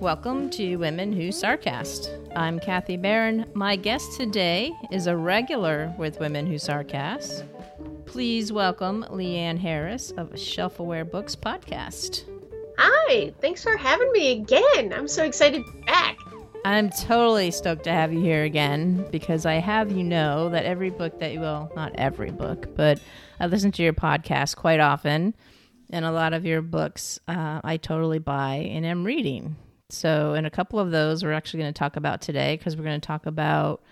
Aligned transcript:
Welcome 0.00 0.50
to 0.50 0.76
Women 0.76 1.12
Who 1.12 1.28
Sarcast. 1.28 2.10
I'm 2.34 2.58
Kathy 2.58 2.96
Barron. 2.96 3.46
My 3.54 3.76
guest 3.76 4.18
today 4.18 4.72
is 4.90 5.06
a 5.06 5.16
regular 5.16 5.94
with 5.98 6.18
Women 6.18 6.46
Who 6.46 6.54
Sarcast. 6.54 7.46
Please 8.04 8.52
welcome 8.52 9.06
Leanne 9.08 9.58
Harris 9.58 10.10
of 10.10 10.36
Shelf 10.36 10.80
Aware 10.80 11.04
Books 11.04 11.36
podcast. 11.36 12.24
Hi, 12.78 13.32
thanks 13.40 13.62
for 13.62 13.76
having 13.76 14.10
me 14.10 14.32
again. 14.32 14.92
I'm 14.92 15.06
so 15.06 15.22
excited 15.22 15.64
to 15.64 15.72
be 15.72 15.80
back. 15.82 16.16
I'm 16.64 16.90
totally 16.90 17.50
stoked 17.50 17.84
to 17.84 17.92
have 17.92 18.12
you 18.12 18.20
here 18.20 18.44
again 18.44 19.04
because 19.10 19.46
I 19.46 19.54
have 19.54 19.90
you 19.90 20.04
know 20.04 20.48
that 20.50 20.64
every 20.64 20.90
book 20.90 21.18
that 21.18 21.32
you, 21.32 21.40
well, 21.40 21.72
not 21.74 21.92
every 21.96 22.30
book, 22.30 22.76
but 22.76 23.00
I 23.40 23.46
listen 23.46 23.72
to 23.72 23.82
your 23.82 23.92
podcast 23.92 24.54
quite 24.54 24.78
often. 24.78 25.34
And 25.90 26.04
a 26.04 26.12
lot 26.12 26.32
of 26.32 26.46
your 26.46 26.62
books 26.62 27.18
uh, 27.26 27.60
I 27.64 27.78
totally 27.78 28.20
buy 28.20 28.68
and 28.70 28.86
am 28.86 29.04
reading. 29.04 29.56
So, 29.90 30.34
in 30.34 30.46
a 30.46 30.50
couple 30.50 30.78
of 30.78 30.90
those, 30.90 31.22
we're 31.22 31.32
actually 31.32 31.60
going 31.60 31.74
to 31.74 31.78
talk 31.78 31.96
about 31.96 32.22
today 32.22 32.56
because 32.56 32.76
we're 32.76 32.84
going 32.84 33.00
to 33.00 33.06
talk 33.06 33.26
about 33.26 33.82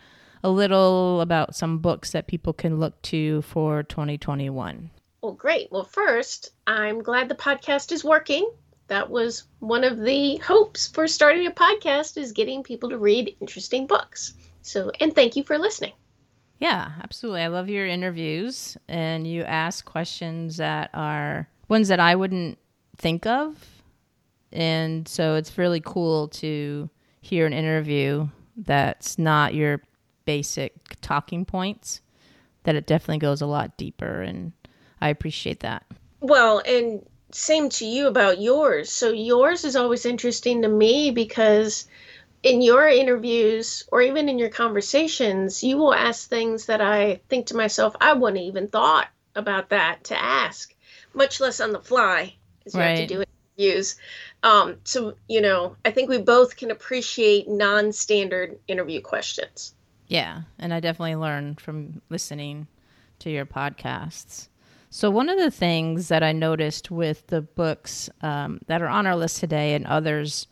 a 0.43 0.48
little 0.48 1.21
about 1.21 1.55
some 1.55 1.79
books 1.79 2.12
that 2.12 2.27
people 2.27 2.52
can 2.52 2.79
look 2.79 3.02
to 3.02 3.43
for 3.43 3.82
2021. 3.82 4.91
Well, 5.23 5.32
great. 5.32 5.71
Well, 5.71 5.84
first, 5.84 6.52
I'm 6.66 7.02
glad 7.02 7.29
the 7.29 7.34
podcast 7.34 7.93
is 7.93 8.05
working. 8.05 8.51
That 8.91 9.09
was 9.09 9.45
one 9.61 9.85
of 9.85 9.99
the 9.99 10.37
hopes 10.37 10.89
for 10.89 11.09
starting 11.09 11.47
a 11.47 11.51
podcast 11.51 12.19
is 12.19 12.33
getting 12.33 12.62
people 12.62 12.91
to 12.91 12.99
read 12.99 13.35
interesting 13.41 13.87
books. 13.87 14.35
So, 14.63 14.93
and 15.01 15.15
thank 15.15 15.37
you 15.37 15.43
for 15.43 15.59
listening. 15.59 15.93
Yeah, 16.59 16.91
absolutely. 17.03 17.41
I 17.41 17.47
love 17.47 17.71
your 17.71 17.87
interviews 17.87 18.77
and 18.87 19.27
you 19.27 19.45
ask 19.45 19.85
questions 19.85 20.59
that 20.59 20.91
are 20.93 21.49
ones 21.69 21.88
that 21.88 22.01
I 22.01 22.15
wouldn't 22.15 22.59
think 22.99 23.24
of 23.27 23.57
and 24.52 25.07
so 25.07 25.37
it's 25.37 25.57
really 25.59 25.80
cool 25.80 26.29
to 26.29 26.91
hear 27.21 27.47
an 27.47 27.52
interview 27.52 28.29
that's 28.57 29.19
not 29.19 29.54
your 29.54 29.82
basic 30.25 30.75
talking 31.01 31.45
points 31.45 32.01
that 32.65 32.75
it 32.75 32.87
definitely 32.87 33.19
goes 33.19 33.41
a 33.41 33.47
lot 33.47 33.77
deeper 33.77 34.21
and 34.23 34.52
i 35.01 35.09
appreciate 35.09 35.60
that 35.60 35.85
well 36.21 36.60
and 36.66 37.07
same 37.32 37.68
to 37.68 37.84
you 37.86 38.06
about 38.06 38.40
yours 38.40 38.90
so 38.90 39.10
yours 39.10 39.64
is 39.64 39.76
always 39.76 40.06
interesting 40.06 40.62
to 40.62 40.68
me 40.68 41.10
because 41.10 41.86
in 42.42 42.62
your 42.62 42.88
interviews 42.88 43.84
or 43.92 44.00
even 44.00 44.28
in 44.28 44.38
your 44.38 44.48
conversations 44.48 45.62
you 45.62 45.76
will 45.76 45.95
ask 45.95 46.28
things 46.28 46.66
that 46.66 46.80
i 46.80 47.20
think 47.28 47.46
to 47.46 47.56
myself 47.56 47.95
i 48.01 48.12
wouldn't 48.12 48.42
even 48.42 48.68
thought 48.68 49.08
about 49.34 49.68
that 49.70 50.02
to 50.04 50.20
ask 50.20 50.74
much 51.14 51.40
less 51.40 51.60
on 51.60 51.73
the 51.73 51.80
fly 51.80 52.34
as 52.66 52.74
you 52.74 52.80
right. 52.80 52.98
have 52.98 53.08
to 53.08 53.14
do 53.14 53.24
interviews 53.56 53.96
um, 54.42 54.76
so, 54.84 55.14
you 55.28 55.40
know, 55.40 55.76
I 55.84 55.90
think 55.90 56.08
we 56.08 56.18
both 56.18 56.56
can 56.56 56.70
appreciate 56.70 57.48
non 57.48 57.92
standard 57.92 58.58
interview 58.68 59.01
questions. 59.01 59.74
Yeah. 60.08 60.42
And 60.58 60.73
I 60.73 60.80
definitely 60.80 61.16
learned 61.16 61.60
from 61.60 62.01
listening 62.08 62.66
to 63.20 63.30
your 63.30 63.46
podcasts. 63.46 64.48
So, 64.93 65.09
one 65.09 65.28
of 65.28 65.38
the 65.38 65.53
things 65.53 66.09
that 66.09 66.25
I 66.25 66.33
noticed 66.33 66.91
with 66.91 67.28
the 67.28 67.41
books 67.41 68.10
um, 68.22 68.59
that 68.66 68.83
are 68.83 68.88
on 68.88 69.06
our 69.06 69.15
list 69.15 69.38
today 69.38 69.75
and 69.75 69.87
others, 69.87 70.49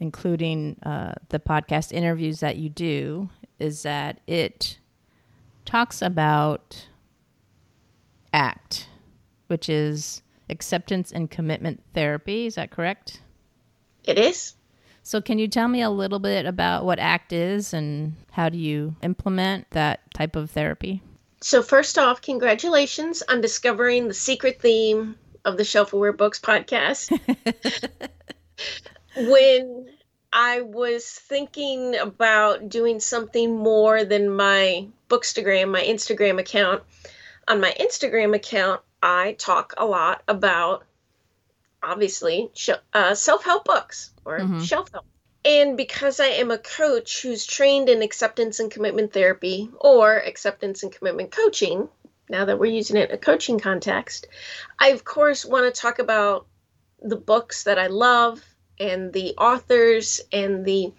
including 0.00 0.76
uh, 0.82 1.14
the 1.28 1.38
podcast 1.38 1.92
interviews 1.92 2.40
that 2.40 2.56
you 2.56 2.70
do, 2.70 3.30
is 3.60 3.84
that 3.84 4.20
it 4.26 4.78
talks 5.64 6.02
about 6.02 6.88
ACT, 8.32 8.88
which 9.46 9.68
is 9.68 10.22
acceptance 10.50 11.12
and 11.12 11.30
commitment 11.30 11.80
therapy. 11.94 12.46
Is 12.46 12.56
that 12.56 12.72
correct? 12.72 13.22
It 14.02 14.18
is. 14.18 14.56
So, 15.04 15.20
can 15.20 15.38
you 15.38 15.46
tell 15.46 15.68
me 15.68 15.82
a 15.82 15.90
little 15.90 16.18
bit 16.18 16.46
about 16.46 16.84
what 16.84 16.98
ACT 16.98 17.32
is 17.32 17.72
and 17.72 18.16
how 18.32 18.48
do 18.48 18.58
you 18.58 18.96
implement 19.02 19.70
that 19.70 20.12
type 20.14 20.34
of 20.34 20.50
therapy? 20.50 21.00
So, 21.40 21.62
first 21.62 21.98
off, 21.98 22.20
congratulations 22.20 23.22
on 23.22 23.40
discovering 23.40 24.08
the 24.08 24.14
secret 24.14 24.60
theme 24.60 25.16
of 25.44 25.56
the 25.56 25.64
Shelf 25.64 25.92
Aware 25.92 26.12
Books 26.12 26.40
podcast. 26.40 27.16
when 29.16 29.88
I 30.32 30.62
was 30.62 31.06
thinking 31.06 31.96
about 31.96 32.68
doing 32.68 33.00
something 33.00 33.56
more 33.56 34.04
than 34.04 34.28
my 34.30 34.88
Bookstagram, 35.08 35.70
my 35.70 35.82
Instagram 35.82 36.40
account, 36.40 36.82
on 37.46 37.60
my 37.60 37.74
Instagram 37.80 38.34
account, 38.34 38.82
I 39.02 39.34
talk 39.38 39.74
a 39.76 39.86
lot 39.86 40.22
about 40.26 40.84
obviously 41.82 42.50
uh, 42.92 43.14
self-help 43.14 43.64
books 43.64 44.10
or 44.24 44.40
mm-hmm. 44.40 44.60
shelf 44.60 44.90
help 44.92 45.06
and 45.44 45.76
because 45.76 46.20
i 46.20 46.26
am 46.26 46.50
a 46.50 46.58
coach 46.58 47.22
who's 47.22 47.46
trained 47.46 47.88
in 47.88 48.02
acceptance 48.02 48.60
and 48.60 48.70
commitment 48.70 49.12
therapy 49.12 49.70
or 49.80 50.16
acceptance 50.16 50.82
and 50.82 50.92
commitment 50.92 51.30
coaching 51.30 51.88
now 52.28 52.44
that 52.44 52.58
we're 52.58 52.66
using 52.66 52.96
it 52.96 53.08
in 53.08 53.14
a 53.14 53.18
coaching 53.18 53.58
context 53.58 54.26
i 54.78 54.88
of 54.88 55.04
course 55.04 55.44
want 55.44 55.64
to 55.72 55.80
talk 55.80 55.98
about 55.98 56.46
the 57.00 57.16
books 57.16 57.64
that 57.64 57.78
i 57.78 57.86
love 57.86 58.42
and 58.80 59.12
the 59.12 59.34
authors 59.36 60.20
and 60.32 60.64
the 60.64 60.92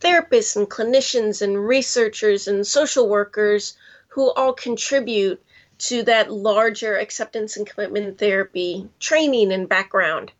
therapists 0.00 0.56
and 0.56 0.70
clinicians 0.70 1.42
and 1.42 1.66
researchers 1.66 2.48
and 2.48 2.66
social 2.66 3.08
workers 3.08 3.76
who 4.08 4.30
all 4.32 4.52
contribute 4.52 5.42
to 5.78 6.02
that 6.02 6.30
larger 6.30 6.96
acceptance 6.96 7.56
and 7.56 7.66
commitment 7.66 8.18
therapy 8.18 8.88
training 8.98 9.52
and 9.52 9.68
background. 9.68 10.30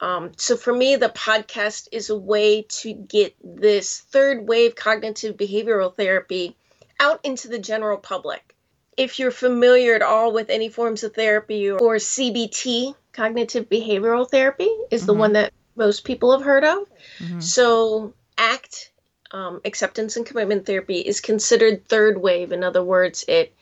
Um, 0.00 0.32
so 0.36 0.56
for 0.56 0.72
me, 0.72 0.96
the 0.96 1.08
podcast 1.08 1.88
is 1.92 2.10
a 2.10 2.18
way 2.18 2.62
to 2.62 2.92
get 2.92 3.34
this 3.42 4.00
third 4.00 4.46
wave 4.46 4.74
cognitive 4.74 5.36
behavioral 5.36 5.94
therapy 5.94 6.56
out 7.00 7.20
into 7.24 7.48
the 7.48 7.58
general 7.58 7.98
public. 7.98 8.54
If 8.96 9.18
you're 9.18 9.30
familiar 9.30 9.94
at 9.94 10.02
all 10.02 10.32
with 10.32 10.48
any 10.48 10.68
forms 10.68 11.04
of 11.04 11.14
therapy 11.14 11.70
or 11.70 11.96
CBT, 11.96 12.94
cognitive 13.12 13.68
behavioral 13.68 14.28
therapy, 14.28 14.70
is 14.90 15.02
mm-hmm. 15.02 15.06
the 15.06 15.14
one 15.14 15.32
that 15.34 15.52
most 15.76 16.04
people 16.04 16.32
have 16.32 16.42
heard 16.42 16.64
of. 16.64 16.78
Mm-hmm. 17.18 17.40
So 17.40 18.14
ACT, 18.38 18.90
um, 19.30 19.60
acceptance 19.64 20.16
and 20.16 20.24
commitment 20.24 20.66
therapy, 20.66 21.00
is 21.00 21.20
considered 21.20 21.86
third 21.86 22.20
wave. 22.20 22.52
In 22.52 22.64
other 22.64 22.82
words, 22.82 23.24
it 23.28 23.54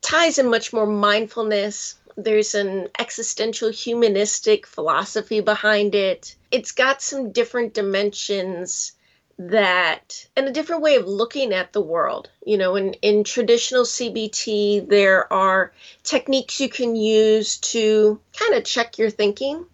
ties 0.00 0.38
in 0.38 0.48
much 0.48 0.72
more 0.72 0.86
mindfulness. 0.86 1.96
There's 2.22 2.54
an 2.54 2.88
existential 2.98 3.70
humanistic 3.70 4.66
philosophy 4.66 5.40
behind 5.40 5.94
it. 5.94 6.36
It's 6.50 6.72
got 6.72 7.02
some 7.02 7.32
different 7.32 7.74
dimensions 7.74 8.92
that 9.38 10.26
and 10.36 10.46
a 10.46 10.52
different 10.52 10.82
way 10.82 10.96
of 10.96 11.06
looking 11.06 11.54
at 11.54 11.72
the 11.72 11.80
world. 11.80 12.28
You 12.44 12.58
know, 12.58 12.76
in, 12.76 12.94
in 12.94 13.24
traditional 13.24 13.84
CBT, 13.84 14.88
there 14.88 15.32
are 15.32 15.72
techniques 16.02 16.60
you 16.60 16.68
can 16.68 16.94
use 16.94 17.56
to 17.58 18.20
kind 18.38 18.54
of 18.54 18.64
check 18.64 18.98
your 18.98 19.10
thinking, 19.10 19.64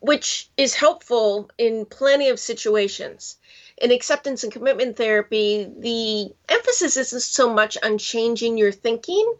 which 0.00 0.48
is 0.56 0.74
helpful 0.74 1.50
in 1.58 1.86
plenty 1.86 2.28
of 2.28 2.40
situations 2.40 3.36
in 3.78 3.90
acceptance 3.90 4.44
and 4.44 4.52
commitment 4.52 4.96
therapy, 4.96 5.68
the 5.78 6.32
emphasis 6.48 6.96
isn't 6.96 7.22
so 7.22 7.52
much 7.52 7.76
on 7.82 7.98
changing 7.98 8.56
your 8.56 8.72
thinking 8.72 9.34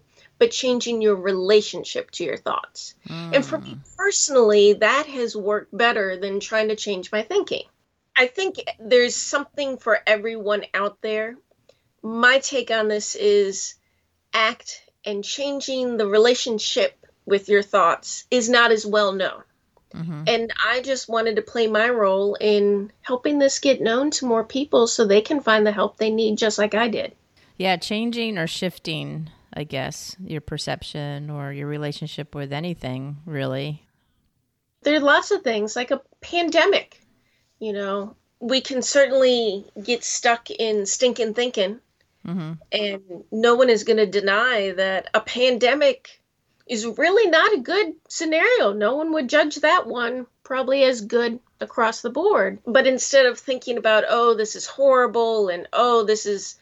but 0.45 0.51
changing 0.51 1.01
your 1.01 1.17
relationship 1.17 2.11
to 2.11 2.23
your 2.23 2.37
thoughts. 2.37 2.95
Mm. 3.09 3.37
And 3.37 3.47
for 3.47 3.57
me 3.57 3.77
mm. 3.77 3.97
personally, 3.97 4.75
that 4.75 5.07
has 5.07 5.35
worked 5.35 5.75
better 5.75 6.19
than 6.19 6.39
trying 6.39 6.69
to 6.69 6.77
change 6.77 7.11
my 7.11 7.23
thinking. 7.23 7.63
I 8.15 8.27
think 8.27 8.63
there's 8.79 9.17
something 9.17 9.79
for 9.79 10.01
everyone 10.07 10.65
out 10.75 11.01
there. 11.01 11.39
My 12.03 12.41
take 12.41 12.71
on 12.71 12.89
this 12.89 13.15
is 13.15 13.77
act 14.35 14.83
and 15.07 15.25
changing 15.25 15.97
the 15.97 16.07
relationship 16.07 17.07
with 17.25 17.49
your 17.49 17.63
thoughts 17.63 18.27
is 18.31 18.51
not 18.51 18.71
as 18.71 18.85
well 18.85 19.13
known. 19.13 19.45
Mm-hmm. 19.95 20.25
And 20.27 20.53
I 20.63 20.83
just 20.83 21.09
wanted 21.09 21.37
to 21.37 21.43
play 21.43 21.69
my 21.69 21.89
role 21.89 22.35
in 22.39 22.93
helping 23.01 23.39
this 23.39 23.61
get 23.61 23.81
known 23.81 24.11
to 24.11 24.27
more 24.27 24.45
people 24.45 24.89
so 24.89 25.07
they 25.07 25.23
can 25.23 25.41
find 25.41 25.67
the 25.67 25.73
help 25.73 25.97
they 25.97 26.11
need 26.11 26.37
just 26.37 26.59
like 26.59 26.75
I 26.75 26.89
did. 26.89 27.15
Yeah, 27.57 27.79
changing 27.79 28.37
or 28.37 28.47
shifting 28.47 29.31
I 29.55 29.65
guess, 29.65 30.17
your 30.21 30.41
perception 30.41 31.31
or 31.31 31.53
your 31.53 31.69
relationship 31.69 32.35
with 32.35 32.53
anything, 32.53 33.19
really. 33.25 33.87
There 34.83 34.97
are 34.97 35.01
lots 35.01 35.31
of 35.31 35.43
things, 35.43 35.77
like 35.77 35.91
a 35.93 36.03
pandemic. 36.21 37.01
You 37.61 37.73
know, 37.73 38.17
we 38.41 38.61
can 38.61 38.83
certainly 38.83 39.65
get 39.83 40.05
stuck 40.05 40.51
in 40.51 40.87
stinking 40.87 41.35
thinking. 41.35 41.81
Mm-hmm. 42.27 42.53
And 42.73 43.25
no 43.31 43.55
one 43.55 43.71
is 43.71 43.85
going 43.85 43.99
to 43.99 44.07
deny 44.07 44.73
that 44.73 45.09
a 45.15 45.21
pandemic 45.21 46.21
is 46.67 46.87
really 46.87 47.31
not 47.31 47.53
a 47.53 47.61
good 47.61 47.95
scenario. 48.09 48.73
No 48.73 48.97
one 48.97 49.13
would 49.13 49.29
judge 49.29 49.57
that 49.57 49.87
one 49.87 50.27
probably 50.43 50.85
as 50.85 51.03
good 51.03 51.39
across 51.61 52.03
the 52.03 52.11
board. 52.11 52.59
But 52.67 52.87
instead 52.87 53.27
of 53.27 53.39
thinking 53.39 53.79
about, 53.79 54.05
oh, 54.09 54.35
this 54.35 54.57
is 54.57 54.67
horrible 54.67 55.49
and 55.49 55.69
oh, 55.73 56.05
this 56.05 56.27
is 56.27 56.57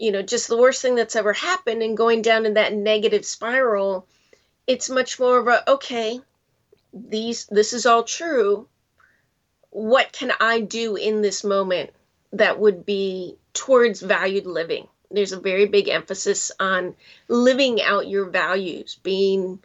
you 0.00 0.10
know, 0.10 0.22
just 0.22 0.48
the 0.48 0.56
worst 0.56 0.80
thing 0.80 0.94
that's 0.94 1.14
ever 1.14 1.34
happened 1.34 1.82
and 1.82 1.94
going 1.94 2.22
down 2.22 2.46
in 2.46 2.54
that 2.54 2.72
negative 2.72 3.22
spiral, 3.22 4.06
it's 4.66 4.88
much 4.88 5.20
more 5.20 5.38
of 5.38 5.46
a 5.46 5.70
okay, 5.72 6.18
these 6.94 7.44
this 7.50 7.74
is 7.74 7.84
all 7.84 8.02
true. 8.02 8.66
What 9.68 10.10
can 10.10 10.32
I 10.40 10.60
do 10.60 10.96
in 10.96 11.20
this 11.20 11.44
moment 11.44 11.90
that 12.32 12.58
would 12.58 12.86
be 12.86 13.36
towards 13.52 14.00
valued 14.00 14.46
living? 14.46 14.88
There's 15.10 15.32
a 15.32 15.40
very 15.40 15.66
big 15.66 15.88
emphasis 15.88 16.50
on 16.58 16.96
living 17.28 17.82
out 17.82 18.08
your 18.08 18.30
values, 18.30 18.98
being 19.02 19.60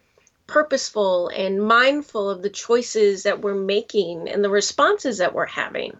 purposeful 0.47 1.29
and 1.29 1.65
mindful 1.65 2.29
of 2.29 2.41
the 2.41 2.49
choices 2.49 3.23
that 3.23 3.41
we're 3.41 3.55
making 3.55 4.27
and 4.27 4.43
the 4.43 4.49
responses 4.49 5.19
that 5.19 5.33
we're 5.33 5.45
having 5.45 5.95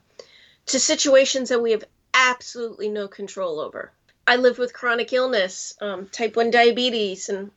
to 0.65 0.79
situations 0.79 1.49
that 1.49 1.61
we 1.61 1.71
have 1.71 1.85
absolutely 2.13 2.89
no 2.89 3.07
control 3.07 3.61
over. 3.61 3.93
I 4.27 4.37
live 4.37 4.57
with 4.57 4.73
chronic 4.73 5.13
illness, 5.13 5.75
um, 5.81 6.07
type 6.07 6.35
1 6.35 6.51
diabetes, 6.51 7.29
and 7.29 7.51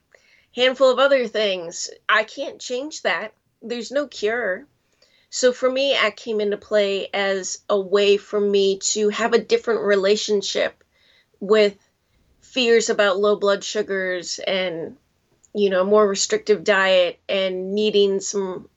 handful 0.54 0.90
of 0.90 0.98
other 0.98 1.26
things. 1.26 1.90
I 2.08 2.24
can't 2.24 2.60
change 2.60 3.02
that. 3.02 3.32
There's 3.62 3.90
no 3.90 4.06
cure. 4.06 4.66
So 5.30 5.52
for 5.52 5.70
me, 5.70 5.94
ACT 5.94 6.18
came 6.18 6.40
into 6.40 6.56
play 6.56 7.08
as 7.12 7.60
a 7.68 7.78
way 7.78 8.16
for 8.16 8.40
me 8.40 8.78
to 8.78 9.08
have 9.10 9.34
a 9.34 9.38
different 9.38 9.82
relationship 9.82 10.82
with 11.40 11.76
fears 12.40 12.88
about 12.88 13.18
low 13.18 13.36
blood 13.36 13.62
sugars 13.62 14.38
and 14.38 14.96
you 15.54 15.70
know 15.70 15.84
more 15.84 16.06
restrictive 16.06 16.64
diet 16.64 17.18
and 17.28 17.74
needing 17.74 18.20
some 18.20 18.68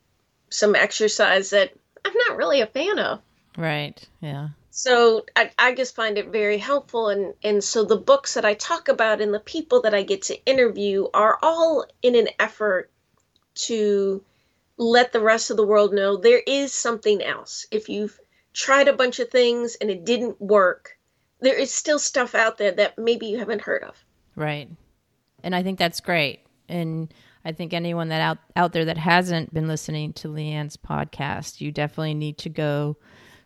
some 0.49 0.75
exercise 0.75 1.51
that 1.51 1.71
I'm 2.03 2.13
not 2.27 2.37
really 2.37 2.61
a 2.61 2.67
fan 2.67 2.99
of. 2.99 3.21
Right. 3.57 3.99
Yeah. 4.21 4.49
So 4.71 5.25
I, 5.35 5.51
I 5.59 5.75
just 5.75 5.95
find 5.95 6.17
it 6.17 6.29
very 6.29 6.57
helpful 6.57 7.09
and 7.09 7.33
and 7.43 7.61
so 7.63 7.83
the 7.83 7.97
books 7.97 8.33
that 8.35 8.45
I 8.45 8.53
talk 8.53 8.87
about 8.87 9.21
and 9.21 9.33
the 9.33 9.39
people 9.39 9.81
that 9.81 9.93
I 9.93 10.03
get 10.03 10.23
to 10.23 10.45
interview 10.45 11.07
are 11.13 11.37
all 11.41 11.85
in 12.01 12.15
an 12.15 12.29
effort 12.39 12.89
to 13.67 14.23
let 14.77 15.11
the 15.11 15.19
rest 15.19 15.51
of 15.51 15.57
the 15.57 15.67
world 15.67 15.93
know 15.93 16.15
there 16.15 16.41
is 16.47 16.73
something 16.73 17.21
else. 17.21 17.67
If 17.69 17.89
you've 17.89 18.17
tried 18.53 18.87
a 18.87 18.93
bunch 18.93 19.19
of 19.19 19.29
things 19.29 19.75
and 19.75 19.91
it 19.91 20.05
didn't 20.05 20.41
work, 20.41 20.97
there 21.41 21.57
is 21.57 21.73
still 21.73 21.99
stuff 21.99 22.33
out 22.33 22.57
there 22.57 22.71
that 22.71 22.97
maybe 22.97 23.27
you 23.27 23.39
haven't 23.39 23.61
heard 23.61 23.83
of. 23.83 24.03
Right. 24.37 24.69
And 25.43 25.53
I 25.53 25.63
think 25.63 25.79
that's 25.79 25.99
great. 25.99 26.45
And 26.69 27.13
I 27.43 27.51
think 27.51 27.73
anyone 27.73 28.07
that 28.09 28.21
out 28.21 28.37
out 28.55 28.71
there 28.71 28.85
that 28.85 28.97
hasn't 28.97 29.53
been 29.53 29.67
listening 29.67 30.13
to 30.13 30.29
Leanne's 30.29 30.77
podcast, 30.77 31.59
you 31.59 31.73
definitely 31.73 32.13
need 32.13 32.37
to 32.37 32.49
go 32.49 32.95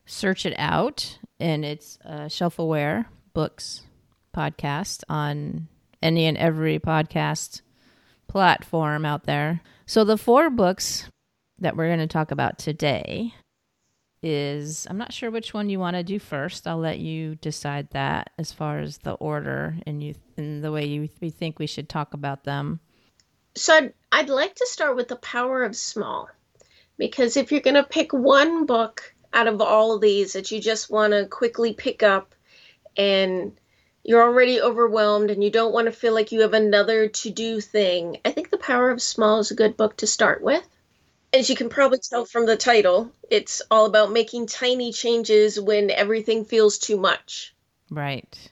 search 0.05 0.45
it 0.45 0.55
out. 0.57 1.17
And 1.39 1.65
it's 1.65 1.99
uh, 2.05 2.27
Shelf 2.27 2.59
Aware 2.59 3.09
Books 3.33 3.83
podcast 4.35 5.03
on 5.09 5.67
any 6.01 6.25
and 6.25 6.37
every 6.37 6.79
podcast 6.79 7.61
platform 8.27 9.05
out 9.05 9.23
there. 9.25 9.61
So 9.85 10.03
the 10.03 10.17
four 10.17 10.49
books 10.49 11.09
that 11.59 11.75
we're 11.75 11.87
going 11.87 11.99
to 11.99 12.07
talk 12.07 12.31
about 12.31 12.57
today 12.57 13.33
is 14.23 14.87
I'm 14.89 14.97
not 14.97 15.13
sure 15.13 15.29
which 15.29 15.53
one 15.53 15.69
you 15.69 15.79
want 15.79 15.95
to 15.95 16.03
do 16.03 16.19
first. 16.19 16.67
I'll 16.67 16.77
let 16.77 16.99
you 16.99 17.35
decide 17.35 17.89
that 17.91 18.31
as 18.37 18.51
far 18.51 18.79
as 18.79 18.97
the 18.97 19.13
order 19.13 19.77
and 19.85 20.03
you 20.03 20.15
and 20.37 20.63
the 20.63 20.71
way 20.71 20.85
you 20.85 21.07
we 21.21 21.29
think 21.29 21.59
we 21.59 21.67
should 21.67 21.87
talk 21.87 22.13
about 22.13 22.43
them. 22.43 22.79
So 23.55 23.73
I'd, 23.73 23.93
I'd 24.11 24.29
like 24.29 24.55
to 24.55 24.67
start 24.67 24.95
with 24.95 25.07
the 25.07 25.15
power 25.15 25.63
of 25.63 25.75
small, 25.75 26.27
because 26.97 27.37
if 27.37 27.51
you're 27.51 27.61
going 27.61 27.75
to 27.75 27.83
pick 27.83 28.11
one 28.11 28.65
book 28.65 29.14
out 29.35 29.47
of 29.47 29.61
all 29.61 29.93
of 29.93 30.01
these 30.01 30.33
that 30.33 30.49
you 30.49 30.59
just 30.59 30.89
want 30.89 31.11
to 31.11 31.27
quickly 31.27 31.73
pick 31.73 32.01
up 32.01 32.33
and 32.97 33.51
you're 34.03 34.23
already 34.23 34.61
overwhelmed 34.61 35.29
and 35.29 35.43
you 35.43 35.49
don't 35.49 35.73
want 35.73 35.85
to 35.87 35.91
feel 35.91 36.13
like 36.13 36.31
you 36.31 36.41
have 36.41 36.53
another 36.53 37.09
to 37.09 37.29
do 37.29 37.59
thing, 37.59 38.17
I 38.23 38.31
think 38.31 38.49
The 38.49 38.57
Power 38.57 38.89
of 38.89 39.01
Small 39.01 39.39
is 39.39 39.51
a 39.51 39.55
good 39.55 39.75
book 39.75 39.97
to 39.97 40.07
start 40.07 40.41
with. 40.41 40.65
As 41.33 41.49
you 41.49 41.55
can 41.55 41.67
probably 41.67 41.99
tell 41.99 42.23
from 42.23 42.45
the 42.45 42.55
title, 42.55 43.11
it's 43.29 43.61
all 43.69 43.85
about 43.85 44.13
making 44.13 44.47
tiny 44.47 44.93
changes 44.93 45.59
when 45.59 45.91
everything 45.91 46.45
feels 46.45 46.77
too 46.77 46.97
much. 46.97 47.53
Right. 47.89 48.51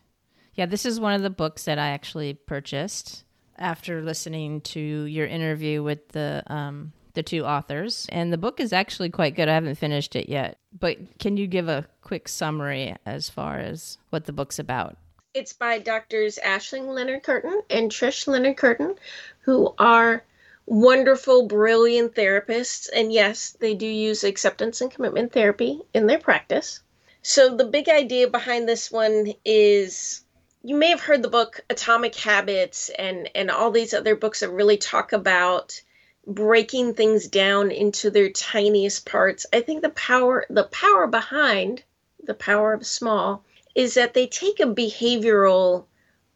Yeah, 0.55 0.65
this 0.65 0.85
is 0.85 0.99
one 0.99 1.13
of 1.13 1.21
the 1.21 1.29
books 1.29 1.63
that 1.63 1.79
I 1.79 1.89
actually 1.89 2.33
purchased 2.33 3.23
after 3.57 4.01
listening 4.01 4.61
to 4.61 4.79
your 4.79 5.27
interview 5.27 5.81
with 5.81 6.09
the 6.09 6.43
um, 6.47 6.91
the 7.13 7.23
two 7.23 7.45
authors. 7.45 8.07
And 8.09 8.31
the 8.31 8.37
book 8.37 8.59
is 8.59 8.73
actually 8.73 9.09
quite 9.09 9.35
good. 9.35 9.47
I 9.47 9.53
haven't 9.53 9.75
finished 9.75 10.15
it 10.15 10.29
yet. 10.29 10.57
But 10.77 11.19
can 11.19 11.37
you 11.37 11.47
give 11.47 11.67
a 11.67 11.87
quick 12.01 12.27
summary 12.27 12.95
as 13.05 13.29
far 13.29 13.59
as 13.59 13.97
what 14.09 14.25
the 14.25 14.33
book's 14.33 14.59
about? 14.59 14.97
It's 15.33 15.53
by 15.53 15.79
doctors 15.79 16.37
Aisling 16.43 16.87
Leonard 16.87 17.23
Curtin 17.23 17.61
and 17.69 17.89
Trish 17.89 18.27
Leonard 18.27 18.57
Curtin, 18.57 18.95
who 19.41 19.73
are 19.79 20.23
wonderful, 20.65 21.47
brilliant 21.47 22.15
therapists. 22.15 22.87
And 22.93 23.11
yes, 23.11 23.57
they 23.59 23.73
do 23.73 23.87
use 23.87 24.23
acceptance 24.23 24.81
and 24.81 24.91
commitment 24.91 25.33
therapy 25.33 25.81
in 25.93 26.07
their 26.07 26.19
practice. 26.19 26.81
So, 27.23 27.55
the 27.55 27.65
big 27.65 27.87
idea 27.89 28.27
behind 28.27 28.67
this 28.67 28.91
one 28.91 29.33
is 29.45 30.23
you 30.61 30.75
may 30.75 30.89
have 30.89 31.01
heard 31.01 31.21
the 31.21 31.29
book 31.29 31.61
Atomic 31.69 32.15
Habits 32.15 32.89
and, 32.89 33.29
and 33.33 33.49
all 33.49 33.71
these 33.71 33.93
other 33.93 34.15
books 34.15 34.41
that 34.41 34.49
really 34.49 34.77
talk 34.77 35.13
about 35.13 35.81
breaking 36.25 36.93
things 36.93 37.27
down 37.27 37.71
into 37.71 38.09
their 38.09 38.29
tiniest 38.29 39.05
parts. 39.05 39.45
I 39.51 39.61
think 39.61 39.81
the 39.81 39.89
power 39.89 40.45
the 40.49 40.63
power 40.65 41.07
behind 41.07 41.83
the 42.23 42.33
power 42.33 42.73
of 42.73 42.85
small 42.85 43.43
is 43.75 43.95
that 43.95 44.13
they 44.13 44.27
take 44.27 44.59
a 44.59 44.63
behavioral 44.65 45.85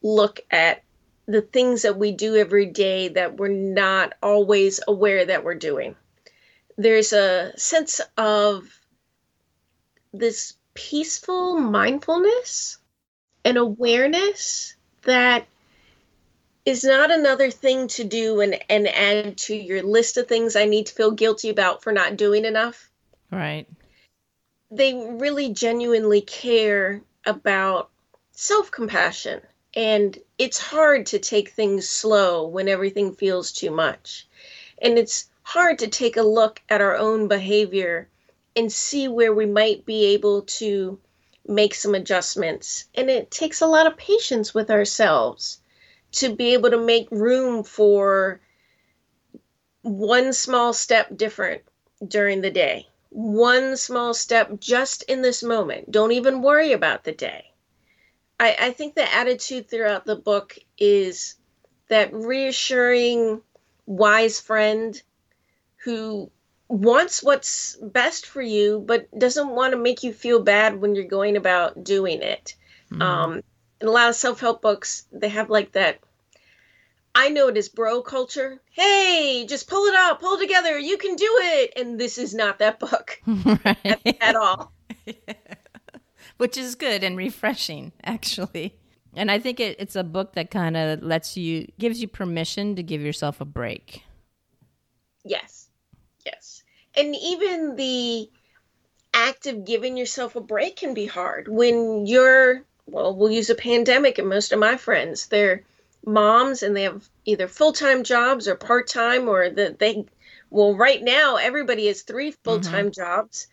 look 0.02 0.42
at 0.52 0.84
the 1.28 1.42
things 1.42 1.82
that 1.82 1.98
we 1.98 2.12
do 2.12 2.36
every 2.36 2.66
day 2.66 3.10
that 3.10 3.38
we're 3.38 3.48
not 3.50 4.14
always 4.24 4.80
aware 4.88 5.26
that 5.26 5.44
we're 5.44 5.56
doing. 5.56 5.96
There's 6.78 7.14
a 7.14 7.54
sense 7.58 8.02
of 8.18 8.70
this 10.14 10.54
peaceful 10.74 11.58
mindfulness 11.58 12.78
and 13.44 13.58
awareness 13.58 14.76
that 15.04 15.48
is 16.68 16.84
not 16.84 17.12
another 17.12 17.50
thing 17.50 17.88
to 17.88 18.04
do 18.04 18.42
and, 18.42 18.60
and 18.70 18.90
add 18.90 19.38
to 19.38 19.56
your 19.56 19.82
list 19.82 20.18
of 20.18 20.28
things 20.28 20.54
I 20.54 20.66
need 20.66 20.88
to 20.88 20.94
feel 20.94 21.12
guilty 21.12 21.48
about 21.48 21.82
for 21.82 21.94
not 21.94 22.18
doing 22.18 22.44
enough. 22.44 22.92
Right. 23.32 23.66
They 24.70 24.94
really 24.94 25.54
genuinely 25.54 26.20
care 26.20 27.02
about 27.26 27.90
self 28.34 28.70
compassion. 28.70 29.40
And 29.76 30.20
it's 30.38 30.58
hard 30.58 31.06
to 31.06 31.20
take 31.20 31.52
things 31.52 31.88
slow 31.88 32.46
when 32.46 32.68
everything 32.68 33.16
feels 33.16 33.54
too 33.54 33.72
much. 33.72 34.28
And 34.82 35.00
it's 35.00 35.30
hard 35.44 35.80
to 35.80 35.88
take 35.88 36.18
a 36.18 36.22
look 36.22 36.62
at 36.68 36.82
our 36.82 36.98
own 36.98 37.30
behavior 37.30 38.10
and 38.58 38.70
see 38.70 39.08
where 39.08 39.34
we 39.34 39.46
might 39.46 39.86
be 39.86 40.08
able 40.08 40.42
to 40.42 41.00
make 41.48 41.76
some 41.76 41.96
adjustments. 41.96 42.90
And 42.94 43.10
it 43.10 43.32
takes 43.32 43.62
a 43.62 43.68
lot 43.68 43.88
of 43.88 43.96
patience 43.96 44.54
with 44.54 44.70
ourselves 44.70 45.60
to 46.20 46.36
be 46.36 46.54
able 46.54 46.72
to 46.72 46.84
make 46.84 47.10
room 47.12 47.64
for 47.64 48.40
one 49.82 50.34
small 50.34 50.74
step 50.74 51.16
different 51.16 51.62
during 52.06 52.42
the 52.42 52.52
day. 52.52 52.88
One 53.10 53.78
small 53.78 54.14
step 54.14 54.60
just 54.60 55.04
in 55.04 55.22
this 55.22 55.42
moment. 55.44 55.92
Don't 55.92 56.12
even 56.12 56.42
worry 56.42 56.74
about 56.74 57.04
the 57.04 57.14
day. 57.14 57.46
I, 58.40 58.56
I 58.60 58.72
think 58.72 58.96
the 58.96 59.14
attitude 59.14 59.70
throughout 59.70 60.06
the 60.06 60.16
book 60.16 60.58
is 60.78 61.36
that 61.88 62.14
reassuring, 62.14 63.42
wise 63.86 64.40
friend 64.40 65.02
who 65.84 66.30
wants 66.68 67.24
what's 67.24 67.78
best 67.82 68.26
for 68.26 68.42
you, 68.42 68.84
but 68.86 69.08
doesn't 69.18 69.50
want 69.50 69.72
to 69.72 69.78
make 69.78 70.04
you 70.04 70.12
feel 70.12 70.42
bad 70.42 70.80
when 70.80 70.96
you're 70.96 71.06
going 71.06 71.38
about 71.38 71.84
doing 71.84 72.22
it. 72.22 72.56
Mm-hmm. 72.92 73.02
Um, 73.02 73.44
in 73.80 73.88
a 73.88 73.92
lot 73.92 74.10
of 74.10 74.16
self 74.16 74.40
help 74.40 74.62
books, 74.62 75.08
they 75.12 75.30
have 75.30 75.50
like 75.50 75.72
that 75.74 76.00
I 77.20 77.30
know 77.30 77.48
it 77.48 77.58
is 77.58 77.68
bro 77.68 78.04
culture. 78.04 78.62
Hey, 78.70 79.44
just 79.50 79.68
pull 79.68 79.86
it 79.86 79.96
out, 79.96 80.20
pull 80.20 80.36
it 80.36 80.40
together. 80.40 80.78
You 80.78 81.00
can 81.00 81.16
do 81.16 81.30
it. 81.42 81.74
And 81.76 82.00
this 82.00 82.20
is 82.20 82.36
not 82.36 82.60
that 82.60 82.80
book 82.80 83.20
right. 83.26 83.78
at, 83.84 84.22
at, 84.22 84.36
all. 84.36 84.72
Which 86.38 86.58
is 86.58 86.76
good 86.76 87.04
and 87.04 87.18
refreshing, 87.18 87.92
actually. 88.04 88.78
And 89.16 89.32
I 89.32 89.40
think 89.40 89.60
it, 89.60 89.78
it's 89.80 89.96
a 89.96 90.04
book 90.04 90.34
that 90.34 90.52
kind 90.52 90.78
of 90.78 91.02
lets 91.02 91.36
you, 91.36 91.68
gives 91.80 92.00
you 92.00 92.08
permission 92.08 92.76
to 92.76 92.84
give 92.84 93.02
yourself 93.02 93.42
a 93.42 93.46
break. 93.46 94.04
Yes. 95.26 95.70
Yes. 96.24 96.62
And 96.96 97.16
even 97.16 97.78
the 97.78 98.30
act 99.12 99.48
of 99.48 99.66
giving 99.66 99.98
yourself 99.98 100.36
a 100.36 100.42
break 100.42 100.76
can 100.76 100.94
be 100.94 101.08
hard 101.08 101.48
when 101.48 102.06
you're, 102.06 102.62
well, 102.86 103.16
we'll 103.16 103.32
use 103.32 103.50
a 103.50 103.56
pandemic, 103.56 104.20
and 104.20 104.30
most 104.30 104.52
of 104.52 104.60
my 104.60 104.78
friends, 104.78 105.26
they're, 105.26 105.64
moms 106.08 106.64
and 106.64 106.76
they 106.76 106.84
have 106.84 107.08
either 107.26 107.48
full-time 107.48 108.04
jobs 108.04 108.48
or 108.48 108.56
part-time 108.56 109.28
or 109.28 109.50
that 109.50 109.78
they 109.78 110.06
well 110.50 110.76
right 110.76 111.04
now 111.04 111.36
everybody 111.36 111.88
has 111.88 112.02
three 112.02 112.32
full-time 112.32 112.86
mm-hmm. 112.86 113.02
jobs 113.02 113.48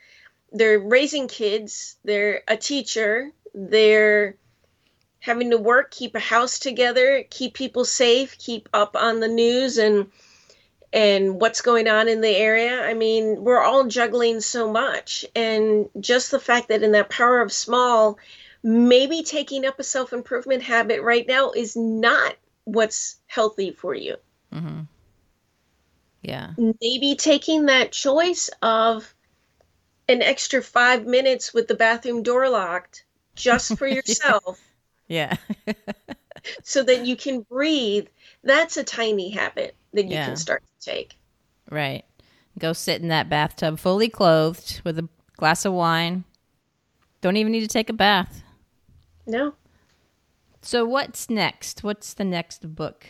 they're 0.53 0.79
raising 0.79 1.27
kids 1.27 1.97
they're 2.05 2.43
a 2.47 2.57
teacher 2.57 3.31
they're 3.55 4.37
having 5.19 5.51
to 5.51 5.59
work 5.59 5.91
keep 5.91 6.15
a 6.15 6.21
house 6.21 6.61
together 6.61 7.25
keep 7.29 7.55
people 7.55 7.85
safe 7.85 8.39
keep 8.39 8.69
up 8.73 8.95
on 8.97 9.21
the 9.21 9.29
news 9.29 9.77
and 9.77 10.07
and 10.95 11.41
what's 11.41 11.61
going 11.61 11.89
on 11.89 12.09
in 12.09 12.21
the 12.21 12.37
area. 12.37 12.81
I 12.81 12.95
mean, 12.95 13.43
we're 13.43 13.61
all 13.61 13.89
juggling 13.89 14.41
so 14.41 14.71
much. 14.71 15.27
And 15.35 15.89
just 15.99 16.31
the 16.31 16.39
fact 16.39 16.69
that 16.69 16.85
in 16.85 16.93
that 16.93 17.11
power 17.11 17.41
of 17.41 17.53
small, 17.53 18.17
maybe 18.63 19.25
taking 19.25 19.67
up 19.67 19.81
a 19.81 19.85
self 19.85 20.13
improvement 20.13 20.63
habit 20.63 21.03
right 21.03 21.27
now 21.27 21.51
is 21.51 21.75
not 21.75 22.37
what's 22.65 23.17
healthy 23.27 23.71
for 23.71 23.95
you. 23.95 24.17
Mm-hmm. 24.53 24.81
Yeah. 26.23 26.53
Maybe 26.57 27.17
taking 27.17 27.67
that 27.67 27.93
choice 27.93 28.51
of 28.63 29.15
an 30.09 30.23
extra 30.23 30.63
five 30.63 31.07
minutes 31.07 31.53
with 31.53 31.69
the 31.69 31.75
bathroom 31.75 32.23
door 32.23 32.49
locked 32.49 33.05
just 33.35 33.77
for 33.77 33.87
yourself. 33.89 34.61
yeah. 35.07 35.37
so 36.63 36.83
that 36.83 37.07
you 37.07 37.17
can 37.17 37.43
breathe. 37.43 38.07
That's 38.43 38.77
a 38.77 38.85
tiny 38.85 39.31
habit 39.31 39.77
that 39.93 40.05
you 40.05 40.13
yeah. 40.13 40.27
can 40.27 40.37
start 40.37 40.63
to 40.81 40.91
take. 40.91 41.17
Right. 41.71 42.05
Go 42.59 42.73
sit 42.73 43.03
in 43.03 43.09
that 43.09 43.29
bathtub 43.29 43.79
fully 43.79 44.09
clothed 44.09 44.81
with 44.85 44.99
a 44.99 45.09
glass 45.37 45.65
of 45.65 45.73
wine. 45.73 46.25
Don't 47.21 47.37
even 47.37 47.53
need 47.53 47.63
to 47.63 47.69
take 47.69 47.91
a 47.91 47.95
bath. 47.95 48.43
No. 49.27 49.55
So 50.65 50.87
what's 50.87 51.29
next? 51.29 51.85
What's 51.85 52.15
the 52.15 52.25
next 52.25 52.75
book 52.75 53.05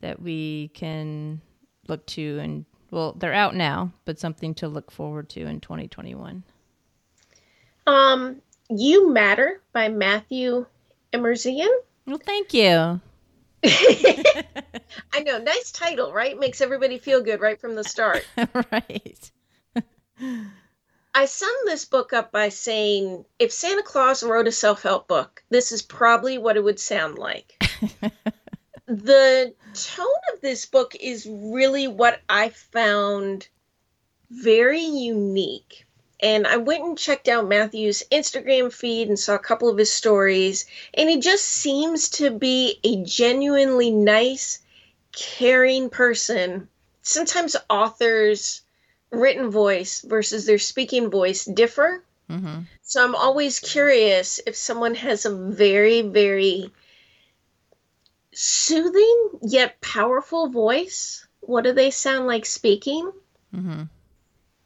that 0.00 0.22
we 0.22 0.68
can 0.72 1.40
look 1.88 2.06
to 2.06 2.38
and 2.38 2.64
well, 2.92 3.12
they're 3.12 3.34
out 3.34 3.56
now, 3.56 3.92
but 4.04 4.20
something 4.20 4.54
to 4.54 4.68
look 4.68 4.92
forward 4.92 5.28
to 5.30 5.46
in 5.46 5.60
2021? 5.60 6.44
Um, 7.88 8.40
You 8.70 9.12
Matter 9.12 9.60
by 9.72 9.88
Matthew 9.88 10.64
Emerson. 11.12 11.68
Well, 12.06 12.20
thank 12.24 12.54
you. 12.54 13.00
I 13.64 15.20
know, 15.24 15.38
nice 15.38 15.72
title, 15.72 16.12
right? 16.12 16.38
Makes 16.38 16.60
everybody 16.60 16.98
feel 16.98 17.20
good 17.20 17.40
right 17.40 17.60
from 17.60 17.74
the 17.74 17.82
start. 17.82 18.24
right. 18.72 19.30
I 21.16 21.24
sum 21.24 21.54
this 21.64 21.86
book 21.86 22.12
up 22.12 22.30
by 22.30 22.50
saying 22.50 23.24
if 23.38 23.50
Santa 23.50 23.82
Claus 23.82 24.22
wrote 24.22 24.46
a 24.46 24.52
self 24.52 24.82
help 24.82 25.08
book, 25.08 25.42
this 25.48 25.72
is 25.72 25.80
probably 25.80 26.36
what 26.36 26.58
it 26.58 26.62
would 26.62 26.78
sound 26.78 27.16
like. 27.16 27.54
the 28.86 29.54
tone 29.72 30.22
of 30.34 30.42
this 30.42 30.66
book 30.66 30.94
is 31.00 31.26
really 31.26 31.88
what 31.88 32.20
I 32.28 32.50
found 32.50 33.48
very 34.30 34.82
unique 34.84 35.86
and 36.20 36.46
I 36.46 36.58
went 36.58 36.84
and 36.84 36.98
checked 36.98 37.28
out 37.28 37.48
Matthew's 37.48 38.02
Instagram 38.12 38.70
feed 38.70 39.08
and 39.08 39.18
saw 39.18 39.36
a 39.36 39.38
couple 39.38 39.70
of 39.70 39.78
his 39.78 39.92
stories, 39.92 40.66
and 40.92 41.08
he 41.08 41.18
just 41.18 41.46
seems 41.46 42.10
to 42.10 42.30
be 42.30 42.78
a 42.84 43.02
genuinely 43.04 43.90
nice, 43.90 44.60
caring 45.12 45.88
person. 45.88 46.68
Sometimes 47.00 47.56
authors' 47.70 48.62
written 49.10 49.50
voice 49.50 50.02
versus 50.02 50.46
their 50.46 50.58
speaking 50.58 51.10
voice 51.10 51.44
differ. 51.44 52.02
Mm-hmm. 52.30 52.62
So 52.82 53.04
I'm 53.04 53.14
always 53.14 53.60
curious 53.60 54.40
if 54.46 54.56
someone 54.56 54.94
has 54.94 55.24
a 55.24 55.34
very, 55.34 56.02
very 56.02 56.70
soothing 58.32 59.30
yet 59.42 59.80
powerful 59.80 60.48
voice. 60.48 61.26
What 61.40 61.64
do 61.64 61.72
they 61.72 61.90
sound 61.90 62.26
like 62.26 62.44
speaking? 62.44 63.10
Mm-hmm. 63.54 63.82